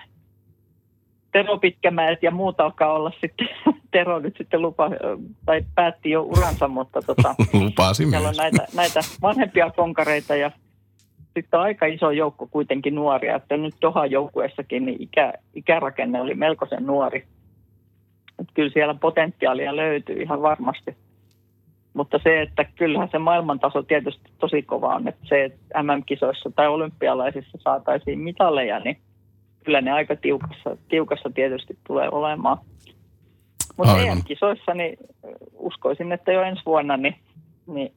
Tero 1.31 1.57
Pitkämäet 1.57 2.23
ja 2.23 2.31
muut 2.31 2.59
alkaa 2.59 2.93
olla 2.93 3.11
sitten, 3.21 3.47
Tero 3.91 4.19
nyt 4.19 4.35
sitten 4.37 4.61
lupa, 4.61 4.89
tai 5.45 5.61
päätti 5.75 6.09
jo 6.09 6.21
uransa, 6.21 6.67
mutta 6.67 7.01
tota, 7.01 7.35
Lupasi 7.63 8.09
siellä 8.09 8.29
on 8.29 8.35
näitä, 8.37 8.65
näitä 8.75 8.99
vanhempia 9.21 9.71
konkareita 9.71 10.35
ja 10.35 10.51
sitten 11.33 11.59
on 11.59 11.65
aika 11.65 11.85
iso 11.85 12.11
joukko 12.11 12.47
kuitenkin 12.47 12.95
nuoria, 12.95 13.35
että 13.35 13.57
nyt 13.57 13.75
Dohan 13.81 14.11
joukkueessakin 14.11 14.85
niin 14.85 15.01
ikä, 15.01 15.33
ikärakenne 15.53 16.21
oli 16.21 16.33
melkoisen 16.33 16.85
nuori. 16.85 17.25
Että 18.39 18.53
kyllä 18.53 18.71
siellä 18.73 18.93
potentiaalia 18.93 19.75
löytyy 19.75 20.21
ihan 20.21 20.41
varmasti. 20.41 20.97
Mutta 21.93 22.19
se, 22.23 22.41
että 22.41 22.63
kyllähän 22.63 23.09
se 23.11 23.19
maailmantaso 23.19 23.83
tietysti 23.83 24.31
tosi 24.39 24.61
kova 24.61 24.95
on, 24.95 25.07
että 25.07 25.25
se, 25.29 25.43
että 25.43 25.83
MM-kisoissa 25.83 26.51
tai 26.55 26.67
olympialaisissa 26.67 27.57
saataisiin 27.61 28.19
mitaleja, 28.19 28.79
niin 28.79 28.97
kyllä 29.63 29.81
ne 29.81 29.91
aika 29.91 30.15
tiukassa, 30.15 30.77
tiukassa 30.89 31.29
tietysti 31.29 31.77
tulee 31.87 32.09
olemaan. 32.11 32.57
Mutta 33.77 33.97
EM-kisoissa 33.97 34.73
niin 34.73 34.97
uskoisin, 35.53 36.11
että 36.11 36.31
jo 36.31 36.41
ensi 36.41 36.61
vuonna 36.65 36.97
niin, 36.97 37.15
niin 37.67 37.93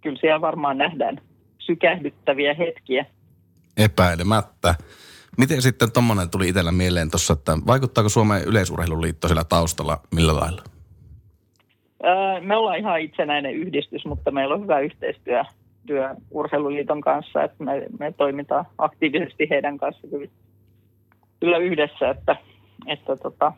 kyllä 0.00 0.18
siellä 0.20 0.40
varmaan 0.40 0.78
nähdään 0.78 1.20
sykähdyttäviä 1.58 2.54
hetkiä. 2.54 3.06
Epäilemättä. 3.76 4.74
Miten 5.38 5.62
sitten 5.62 5.92
tuommoinen 5.92 6.30
tuli 6.30 6.48
itsellä 6.48 6.72
mieleen 6.72 7.10
tuossa, 7.10 7.32
että 7.32 7.58
vaikuttaako 7.66 8.08
Suomen 8.08 8.44
yleisurheiluliitto 8.44 9.28
sillä 9.28 9.44
taustalla 9.44 9.98
millä 10.14 10.36
lailla? 10.36 10.62
me 12.40 12.56
ollaan 12.56 12.78
ihan 12.78 13.00
itsenäinen 13.00 13.54
yhdistys, 13.54 14.04
mutta 14.04 14.30
meillä 14.30 14.54
on 14.54 14.62
hyvä 14.62 14.80
yhteistyö 14.80 15.44
työ 15.86 16.14
Urheiluliiton 16.30 17.00
kanssa, 17.00 17.44
että 17.44 17.64
me, 17.64 17.86
me 17.98 18.12
toimitaan 18.12 18.64
aktiivisesti 18.78 19.46
heidän 19.50 19.78
kanssa 19.78 20.08
kyllä, 20.08 20.28
kyllä 21.40 21.58
yhdessä, 21.58 22.10
että, 22.10 22.36
että 22.86 23.16
tota, 23.16 23.52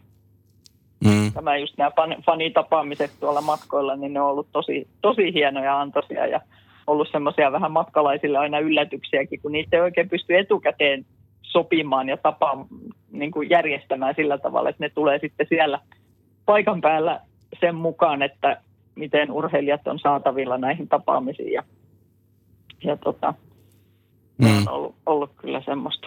mm. 1.04 1.32
tämä 1.32 1.56
just 1.56 1.78
nämä 1.78 1.90
fanitapaamiset 2.26 3.10
tuolla 3.20 3.40
matkoilla, 3.40 3.96
niin 3.96 4.12
ne 4.12 4.20
on 4.20 4.30
ollut 4.30 4.48
tosi, 4.52 4.88
tosi 5.02 5.34
hienoja 5.34 5.80
antoisia 5.80 6.26
ja 6.26 6.40
ollut 6.86 7.08
semmoisia 7.12 7.52
vähän 7.52 7.72
matkalaisille 7.72 8.38
aina 8.38 8.58
yllätyksiäkin, 8.58 9.40
kun 9.40 9.52
niitä 9.52 9.76
ei 9.76 9.82
oikein 9.82 10.08
pysty 10.08 10.38
etukäteen 10.38 11.06
sopimaan 11.54 12.08
ja 12.08 12.16
tapaan 12.16 12.66
niin 13.12 13.30
kuin 13.30 13.50
järjestämään 13.50 14.14
sillä 14.16 14.38
tavalla, 14.38 14.68
että 14.68 14.84
ne 14.84 14.88
tulee 14.88 15.18
sitten 15.18 15.46
siellä 15.48 15.80
paikan 16.46 16.80
päällä 16.80 17.20
sen 17.60 17.74
mukaan, 17.74 18.22
että 18.22 18.60
miten 18.94 19.30
urheilijat 19.30 19.86
on 19.86 19.98
saatavilla 19.98 20.58
näihin 20.58 20.88
tapaamisiin. 20.88 21.52
Ja, 21.52 21.62
ja 22.84 22.96
tota, 22.96 23.34
mm. 24.38 24.56
on 24.56 24.68
ollut, 24.68 24.94
ollut 25.06 25.30
kyllä 25.36 25.62
semmoista, 25.64 26.06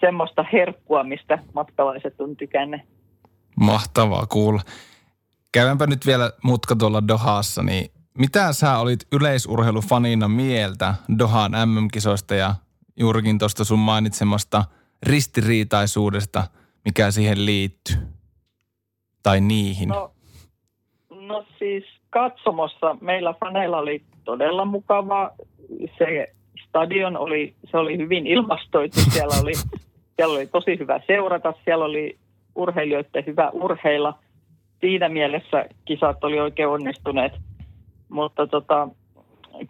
semmoista 0.00 0.44
herkkua, 0.52 1.04
mistä 1.04 1.38
matkalaiset 1.54 2.20
on 2.20 2.36
tykänneet. 2.36 2.82
Mahtavaa 3.60 4.26
kuulla. 4.26 4.60
Käydäänpä 5.52 5.86
nyt 5.86 6.06
vielä 6.06 6.32
mutka 6.44 6.76
tuolla 6.76 7.08
Dohassa, 7.08 7.62
niin 7.62 7.90
mitä 8.18 8.52
sä 8.52 8.78
olit 8.78 9.00
yleisurheilufanina 9.12 10.28
mieltä 10.28 10.94
Dohan 11.18 11.52
MM-kisoista 11.52 12.34
ja 12.34 12.54
juurikin 12.96 13.38
tuosta 13.38 13.64
sun 13.64 13.78
mainitsemasta 13.78 14.64
ristiriitaisuudesta, 15.02 16.44
mikä 16.84 17.10
siihen 17.10 17.46
liittyy? 17.46 17.96
Tai 19.22 19.40
niihin? 19.40 19.88
No, 19.88 20.12
no 21.10 21.44
siis 21.58 21.84
katsomossa 22.10 22.96
meillä 23.00 23.34
faneilla 23.40 23.78
oli 23.78 24.02
todella 24.24 24.64
mukava. 24.64 25.30
Se 25.98 26.26
stadion 26.68 27.16
oli, 27.16 27.54
se 27.70 27.76
oli 27.76 27.98
hyvin 27.98 28.26
ilmastoitu. 28.26 29.00
Siellä 29.12 29.34
oli, 29.42 29.52
siellä 30.16 30.34
oli 30.34 30.46
tosi 30.46 30.78
hyvä 30.78 31.00
seurata. 31.06 31.54
Siellä 31.64 31.84
oli 31.84 32.18
urheilijoiden 32.54 33.26
hyvä 33.26 33.50
urheilla. 33.50 34.18
Siinä 34.80 35.08
mielessä 35.08 35.64
kisat 35.84 36.24
oli 36.24 36.40
oikein 36.40 36.68
onnistuneet. 36.68 37.32
Mutta 38.08 38.46
tota, 38.46 38.88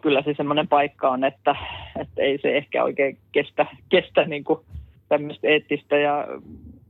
kyllä 0.01 0.21
se 0.21 0.33
semmoinen 0.37 0.67
paikka 0.67 1.09
on, 1.09 1.23
että, 1.23 1.55
että 1.99 2.21
ei 2.21 2.39
se 2.41 2.57
ehkä 2.57 2.83
oikein 2.83 3.17
kestä, 3.31 3.65
kestä 3.89 4.23
niin 4.23 4.43
kuin 4.43 4.59
tämmöistä 5.09 5.47
eettistä 5.47 5.97
ja 5.97 6.27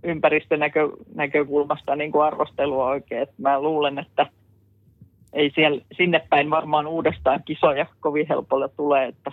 ympäristönäkökulmasta 0.04 1.96
niin 1.96 2.12
kuin 2.12 2.24
arvostelua 2.24 2.86
oikein. 2.86 3.22
Että 3.22 3.36
mä 3.38 3.62
luulen, 3.62 4.00
että 4.00 4.28
ei 5.34 5.52
siellä, 5.56 5.82
sinne 5.98 6.22
päin 6.30 6.50
varmaan 6.50 6.88
uudestaan 6.88 7.44
kisoja 7.46 7.86
kovin 8.00 8.28
helpolla 8.30 8.68
tulee, 8.68 9.08
että 9.08 9.32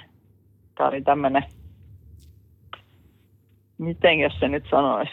tämä 0.74 0.88
oli 0.88 1.02
tämmöinen, 1.02 1.42
miten 3.78 4.20
jos 4.20 4.32
se 4.40 4.48
nyt 4.48 4.64
sanoisi, 4.70 5.12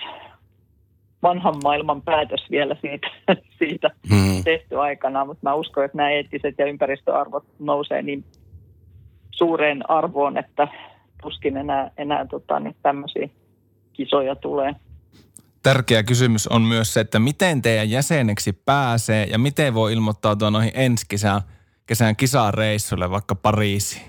vanhan 1.24 1.56
maailman 1.64 2.02
päätös 2.02 2.46
vielä 2.52 2.76
siitä, 2.82 3.08
siitä 3.60 3.92
hmm. 4.10 4.44
tehty 4.44 4.80
aikana, 4.80 5.26
mutta 5.26 5.50
mä 5.50 5.54
uskon, 5.54 5.86
että 5.86 5.98
nämä 5.98 6.10
eettiset 6.10 6.56
ja 6.58 6.66
ympäristöarvot 6.66 7.44
nousee 7.60 8.02
niin 8.02 8.24
suureen 9.36 9.90
arvoon, 9.90 10.38
että 10.38 10.68
tuskin 11.22 11.58
enää, 11.58 11.92
enää 11.98 12.26
tota, 12.26 12.60
niin 12.60 12.76
tämmöisiä 12.82 13.30
kisoja 13.94 14.36
tulee. 14.36 14.76
Tärkeä 15.64 16.04
kysymys 16.04 16.48
on 16.48 16.62
myös 16.62 16.94
se, 16.94 17.00
että 17.00 17.20
miten 17.20 17.62
teidän 17.62 17.90
jäseneksi 17.90 18.54
pääsee 18.54 19.26
ja 19.26 19.38
miten 19.38 19.74
voi 19.74 19.94
ilmoittautua 19.94 20.52
noihin 20.52 20.72
ensi 20.76 21.06
kesän, 21.10 21.42
kesän 21.86 22.16
kisareissulle, 22.16 23.12
vaikka 23.12 23.36
Pariisiin? 23.36 24.06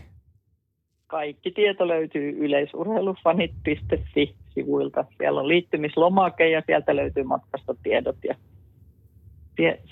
Kaikki 1.07 1.51
tieto 1.51 1.89
löytyy 1.89 2.37
yleisurheilufanit.fi-sivuilta. 2.39 5.05
Siellä 5.19 5.41
on 5.41 5.49
liittymislomake 5.49 6.51
ja 6.51 6.63
sieltä 6.67 6.97
löytyy 6.97 7.23
matkastotiedot 7.23 8.17
ja 8.25 8.35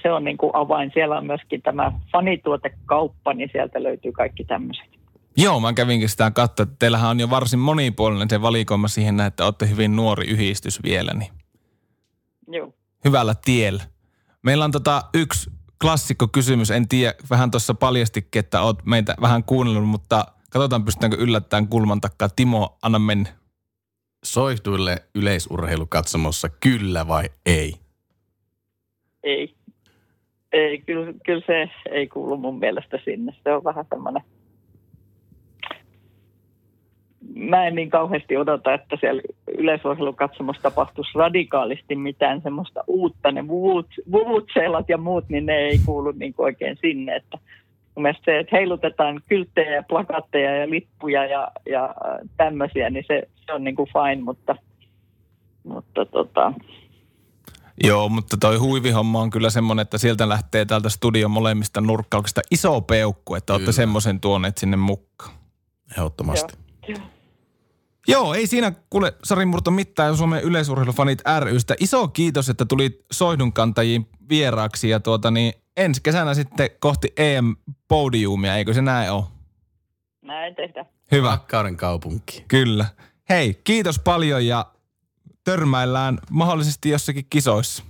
se 0.03 0.13
on 0.13 0.25
niin 0.25 0.37
kuin 0.37 0.51
avain. 0.55 0.91
Siellä 0.95 1.19
on 1.19 1.27
myöskin 1.27 1.63
tämä 1.63 1.93
fanituotekauppa, 2.13 3.35
niin 3.35 3.51
sieltä 3.53 3.83
löytyy 3.83 4.13
kaikki 4.13 4.45
tämmöiset. 4.45 5.04
Joo, 5.37 5.61
mä 5.61 5.73
kävinkin 5.73 6.09
sitä 6.09 6.31
katsoa, 6.31 6.63
että 6.63 6.77
teillähän 6.79 7.11
on 7.11 7.21
jo 7.21 7.31
varsin 7.31 7.59
monipuolinen 7.59 8.31
se 8.31 8.43
valikoima 8.43 8.89
siihen, 8.89 9.21
että 9.21 9.45
olette 9.45 9.69
hyvin 9.69 9.97
nuori 9.97 10.27
yhdistys 10.27 10.83
vielä, 10.83 11.13
niin 11.15 11.33
Joo. 12.49 12.75
hyvällä 13.05 13.35
tiellä. 13.45 13.83
Meillä 14.43 14.65
on 14.65 14.71
tota 14.71 15.03
yksi 15.15 15.51
klassikko 15.81 16.29
kysymys, 16.29 16.71
en 16.71 16.89
tiedä, 16.89 17.15
vähän 17.31 17.51
tuossa 17.51 17.75
paljastikin, 17.75 18.41
että 18.41 18.63
oot 18.63 18.87
meitä 18.87 19.15
vähän 19.21 19.45
kuunnellut, 19.45 19.89
mutta 19.89 20.27
katsotaan 20.51 20.85
pystytäänkö 20.85 21.17
yllättämään 21.17 21.69
kulman 21.69 22.01
takaa. 22.01 22.29
Timo, 22.29 22.79
anna 22.83 22.99
mennä. 22.99 23.29
Soihduille 24.25 24.97
yleisurheilukatsomossa 25.15 26.49
kyllä 26.49 27.09
vai 27.09 27.25
ei? 27.47 27.75
Ei. 29.23 29.55
Ei, 30.53 30.79
kyllä, 30.79 31.13
kyllä 31.27 31.43
se 31.47 31.71
ei 31.91 32.09
kuulu 32.09 32.37
mun 32.37 32.59
mielestä 32.59 32.99
sinne. 33.05 33.37
Se 33.43 33.53
on 33.53 33.65
vähän 33.65 33.87
tämmöinen 33.87 34.23
mä 37.35 37.67
en 37.67 37.75
niin 37.75 37.91
kauheasti 37.91 38.37
odota, 38.37 38.75
että 38.75 38.97
siellä 39.01 39.23
yleisurheilukatsomossa 39.59 40.63
tapahtuisi 40.63 41.11
radikaalisti 41.15 41.97
mitään 41.97 42.43
semmoista 42.43 42.85
uutta. 42.87 43.33
Ne 43.33 43.49
vuvutselat 44.13 44.89
ja 44.89 44.99
muut, 44.99 45.29
niin 45.29 45.47
ne 45.47 45.57
ei 45.57 45.79
kuulu 45.87 46.13
niin 46.13 46.35
oikein 46.39 46.77
sinne. 46.81 47.17
Että 47.17 47.39
mun 47.95 48.03
mielestä 48.03 48.25
se, 48.25 48.39
että 48.39 48.57
heilutetaan 48.57 49.21
kylttejä 49.29 49.75
ja 49.75 49.83
plakatteja 49.83 50.57
ja 50.57 50.71
lippuja 50.71 51.27
ja, 51.27 51.49
ja 51.71 51.95
tämmöisiä, 52.37 52.91
niin 52.91 53.05
se, 53.09 53.23
se 53.47 53.53
on 53.53 53.65
niin 53.65 53.77
kuin 53.77 53.89
fine, 53.93 54.23
mutta, 54.25 54.57
mutta 55.65 56.07
tota, 56.07 56.53
Joo, 57.85 58.09
mutta 58.09 58.37
toi 58.37 58.57
huivihomma 58.57 59.21
on 59.21 59.31
kyllä 59.31 59.51
semmoinen, 59.51 59.83
että 59.83 59.99
sieltä 59.99 60.29
lähtee 60.29 60.65
täältä 60.65 60.89
studion 60.89 61.31
molemmista 61.31 61.81
nurkkauksista 61.81 62.41
iso 62.51 62.81
peukku, 62.81 63.35
että 63.35 63.53
olette 63.53 63.73
semmoisen 63.73 64.21
tuoneet 64.21 64.59
sinne 64.59 64.77
mukaan. 64.77 65.35
Ehdottomasti. 65.99 66.55
Joo. 66.89 67.14
Joo, 68.09 68.35
ei 68.35 68.47
siinä 68.47 68.73
kuule 68.91 69.15
Sari 69.25 69.45
Murto 69.45 69.71
mitään 69.71 70.17
Suomen 70.17 70.43
yleisurheilufanit 70.43 71.23
rystä. 71.41 71.75
Iso 71.81 72.09
kiitos, 72.09 72.49
että 72.49 72.65
tulit 72.65 73.05
soihdunkantajiin 73.13 74.09
vieraaksi 74.29 74.89
ja 74.89 75.01
tuota 75.01 75.31
niin 75.31 75.53
ensi 75.77 76.01
kesänä 76.03 76.35
sitten 76.35 76.71
kohti 76.79 77.13
EM-podiumia, 77.17 78.57
eikö 78.57 78.75
se 78.75 78.83
näin 78.83 79.11
ole? 79.11 79.25
Näin 80.23 80.55
tehdään. 80.55 80.87
Hyvä, 81.13 81.31
Rakkauden 81.31 81.77
kaupunki. 81.77 82.45
kyllä. 82.49 82.87
Hei, 83.29 83.61
kiitos 83.65 83.99
paljon 83.99 84.47
ja 84.47 84.67
törmäillään 85.45 86.19
mahdollisesti 86.31 86.91
jossakin 86.91 87.27
kisoissa. 87.31 87.85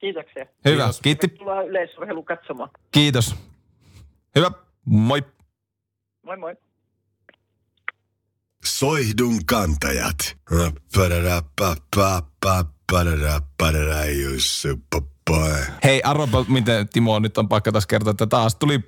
Kiitoksia. 0.00 0.46
Hyvä, 0.64 0.88
kiitti. 1.02 1.28
Tervetuloa 1.28 1.62
yleisurheilu 1.62 2.22
katsomaan. 2.22 2.70
Kiitos. 2.92 3.36
Hyvä, 4.36 4.50
moi. 4.84 5.22
Moi 6.22 6.36
moi. 6.36 6.56
Soihdun 8.82 9.46
kantajat. 9.46 10.16
Hei, 15.84 16.02
arvopa, 16.02 16.44
miten 16.48 16.88
Timo 16.88 17.18
nyt 17.18 17.38
on 17.38 17.48
pakka 17.48 17.72
taas 17.72 17.86
kertoa, 17.86 18.10
että 18.10 18.26
taas 18.26 18.54
tuli 18.54 18.80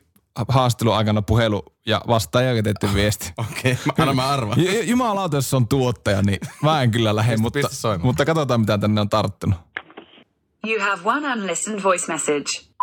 haastelun 0.49 0.95
aikana 0.95 1.23
puhelu 1.23 1.63
ja 1.87 2.01
vastaaja 2.09 2.53
jätetty 2.53 2.89
viesti. 2.95 3.33
Okei, 3.51 3.73
okay, 3.73 3.95
anna 3.99 4.15
mä 4.15 4.29
arvaan. 4.29 4.61
J- 4.61 4.83
Jumalauta, 4.85 5.37
jos 5.37 5.55
on 5.55 5.69
tuottaja, 5.69 6.23
niin 6.23 6.39
mä 6.63 6.83
en 6.83 6.91
kyllä 6.91 7.17
lähde, 7.17 7.37
mutta, 7.37 7.61
pistä 7.69 7.99
mutta 7.99 8.25
katsotaan 8.25 8.61
mitä 8.61 8.79
tänne 8.79 9.01
on 9.01 9.09
tarttunut. 9.09 9.59
You 10.67 10.81
have 10.81 11.01
one 11.05 11.33
unlistened 11.33 11.83
voice 11.83 12.13
message. 12.13 12.74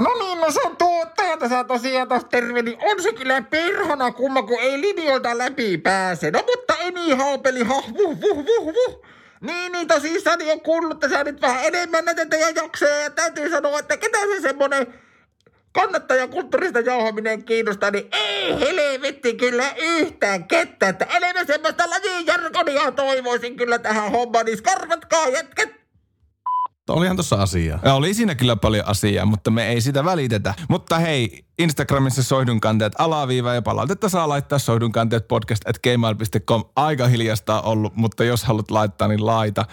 No 0.00 0.14
niin, 0.18 0.40
no 0.40 0.50
se 0.50 0.60
on 0.64 0.76
tuottaja 0.76 1.36
tässä 1.36 1.64
tosiaan 1.64 2.08
taas 2.08 2.24
terve, 2.24 2.62
niin 2.62 2.78
on 2.82 3.02
se 3.02 3.12
kyllä 3.12 3.42
perhana 3.42 4.12
kumma, 4.12 4.42
kun 4.42 4.60
ei 4.60 4.80
linjoilta 4.80 5.38
läpi 5.38 5.78
pääse. 5.78 6.30
No 6.30 6.42
mutta 6.46 6.74
eni 6.80 7.10
haupeli 7.10 7.64
ha, 7.64 7.74
vuh, 7.74 8.20
vuh, 8.20 8.36
vuh, 8.36 8.74
vuh. 8.74 9.02
Niin, 9.40 9.72
niin 9.72 9.88
tosissaan 9.88 10.38
niin 10.38 10.52
on 10.52 10.60
kuullut 10.60 11.00
tässä 11.00 11.24
nyt 11.24 11.40
vähän 11.40 11.64
enemmän 11.64 12.04
näitä 12.04 12.26
teidän 12.26 12.54
jaksoja 12.54 12.96
ja 12.96 13.10
täytyy 13.10 13.50
sanoa, 13.50 13.78
että 13.78 13.96
ketä 13.96 14.18
se 14.18 14.40
semmonen 14.40 14.86
kannattaja 15.72 16.28
kulttuurista 16.28 16.80
jauhaminen 16.80 17.44
kiinnostaa, 17.44 17.90
niin 17.90 18.08
ei 18.12 18.60
helvetti 18.60 19.34
kyllä 19.34 19.74
yhtään 19.78 20.48
kettä, 20.48 20.88
että 20.88 21.06
enemmän 21.16 21.46
semmoista 21.46 21.90
lajijargonia 21.90 22.92
toivoisin 22.92 23.56
kyllä 23.56 23.78
tähän 23.78 24.10
hommaan, 24.10 24.46
niin 24.46 24.58
skarvatkaa 24.58 25.28
jätkät. 25.28 25.79
Olihan 26.92 27.16
tuossa 27.16 27.36
asiaa. 27.36 27.78
Ja 27.84 27.94
oli 27.94 28.14
siinä 28.14 28.34
kyllä 28.34 28.56
paljon 28.56 28.88
asiaa, 28.88 29.26
mutta 29.26 29.50
me 29.50 29.68
ei 29.68 29.80
sitä 29.80 30.04
välitetä. 30.04 30.54
Mutta 30.68 30.98
hei, 30.98 31.44
Instagramissa 31.58 32.22
soihdunkanteet 32.22 32.92
alaviiva 32.98 33.54
ja 33.54 33.62
palautetta 33.62 34.08
saa 34.08 34.28
laittaa 34.28 34.58
soihdunkanteet 34.58 35.28
podcast 35.28 35.68
at 35.68 35.78
gmail.com. 35.78 36.64
Aika 36.76 37.06
hiljasta 37.06 37.60
on 37.60 37.72
ollut, 37.72 37.96
mutta 37.96 38.24
jos 38.24 38.44
haluat 38.44 38.70
laittaa, 38.70 39.08
niin 39.08 39.26
laita. 39.26 39.64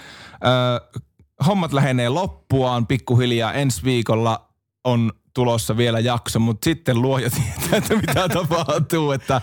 Öö, 0.45 1.01
hommat 1.47 1.73
lähenee 1.73 2.09
loppuaan 2.09 2.87
pikkuhiljaa. 2.87 3.53
Ensi 3.53 3.83
viikolla 3.83 4.49
on 4.83 5.11
tulossa 5.33 5.77
vielä 5.77 5.99
jakso, 5.99 6.39
mutta 6.39 6.65
sitten 6.65 7.01
luoja 7.01 7.29
tietää, 7.35 7.77
että 7.77 7.95
mitä 7.95 8.29
tapahtuu. 8.29 9.11
Että, 9.11 9.41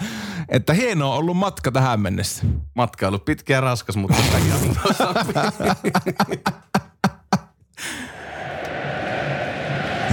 että 0.49 0.73
hienoa 0.73 1.13
on 1.13 1.19
ollut 1.19 1.37
matka 1.37 1.73
tähän 1.73 2.01
mennessä. 2.01 2.45
Matka 2.75 3.07
on 3.07 3.09
ollut 3.09 3.25
pitkä 3.25 3.55
ja 3.55 3.61
raskas, 3.61 3.97
mutta 3.97 4.23
sitäkin 4.23 4.53
on 4.53 4.77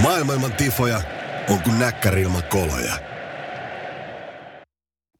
Maailman 0.02 0.52
tifoja 0.52 1.02
on 1.48 1.62
kuin 1.62 1.78
näkkäri 1.78 2.22
ilman 2.22 2.44
koloja. 2.44 2.98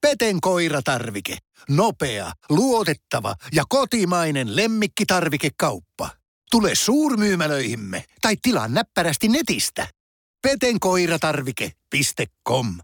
Peten 0.01 0.41
koiratarvike. 0.41 1.37
Nopea, 1.69 2.33
luotettava 2.49 3.35
ja 3.53 3.65
kotimainen 3.69 4.57
lemmikkitarvikekauppa. 4.57 6.11
Tule 6.51 6.75
suurmyymälöihimme 6.75 8.05
tai 8.21 8.37
tilaa 8.43 8.69
näppärästi 8.69 9.29
netistä. 9.29 9.89
petenkoiratarvike.com 10.43 12.75